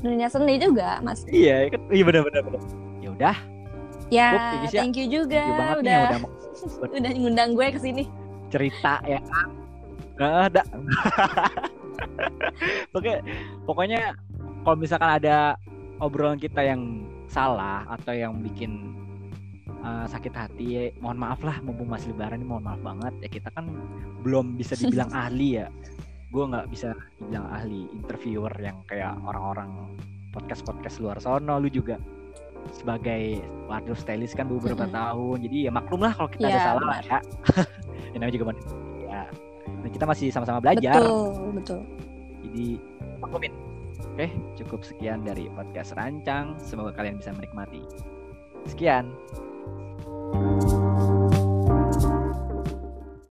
[0.00, 1.22] Dunia seni juga mas.
[1.28, 1.80] Iya kan?
[1.92, 2.62] Iya benar benar benar.
[3.00, 3.36] Ya udah.
[4.10, 4.28] Ya,
[4.58, 4.78] Indonesia.
[4.82, 5.38] thank you juga.
[5.38, 6.20] Thank you banget udah nih udah.
[6.98, 8.04] udah ngundang gue ke sini.
[8.50, 9.22] cerita ya.
[10.18, 10.62] Nggak ada
[12.96, 13.22] Oke,
[13.64, 14.18] pokoknya
[14.66, 15.54] kalau misalkan ada
[16.02, 18.99] obrolan kita yang salah atau yang bikin
[19.84, 23.14] uh, sakit hati ya, mohon maaf lah mumpung masih lebaran ini mohon maaf banget.
[23.24, 23.68] Ya kita kan
[24.22, 25.66] belum bisa dibilang ahli ya.
[26.30, 29.90] Gue nggak bisa dibilang ahli interviewer yang kayak orang-orang
[30.30, 31.58] podcast podcast luar sono.
[31.58, 31.98] Lu juga
[32.76, 34.94] sebagai wardrobe stylist kan beberapa Mm-mm.
[34.94, 35.36] tahun.
[35.48, 37.18] Jadi ya maklum lah kalau kita ada Iya, salah lah ya.
[38.14, 39.20] Yang namanya juga manusia.
[39.80, 40.98] Dan kita masih sama-sama belajar.
[41.00, 41.80] Betul, betul.
[42.44, 42.66] jadi
[43.20, 43.52] maklumin.
[44.10, 44.26] Oke
[44.58, 46.58] cukup sekian dari podcast rancang.
[46.60, 47.80] Semoga kalian bisa menikmati.
[48.68, 49.08] Sekian
[50.32, 50.69] Bye.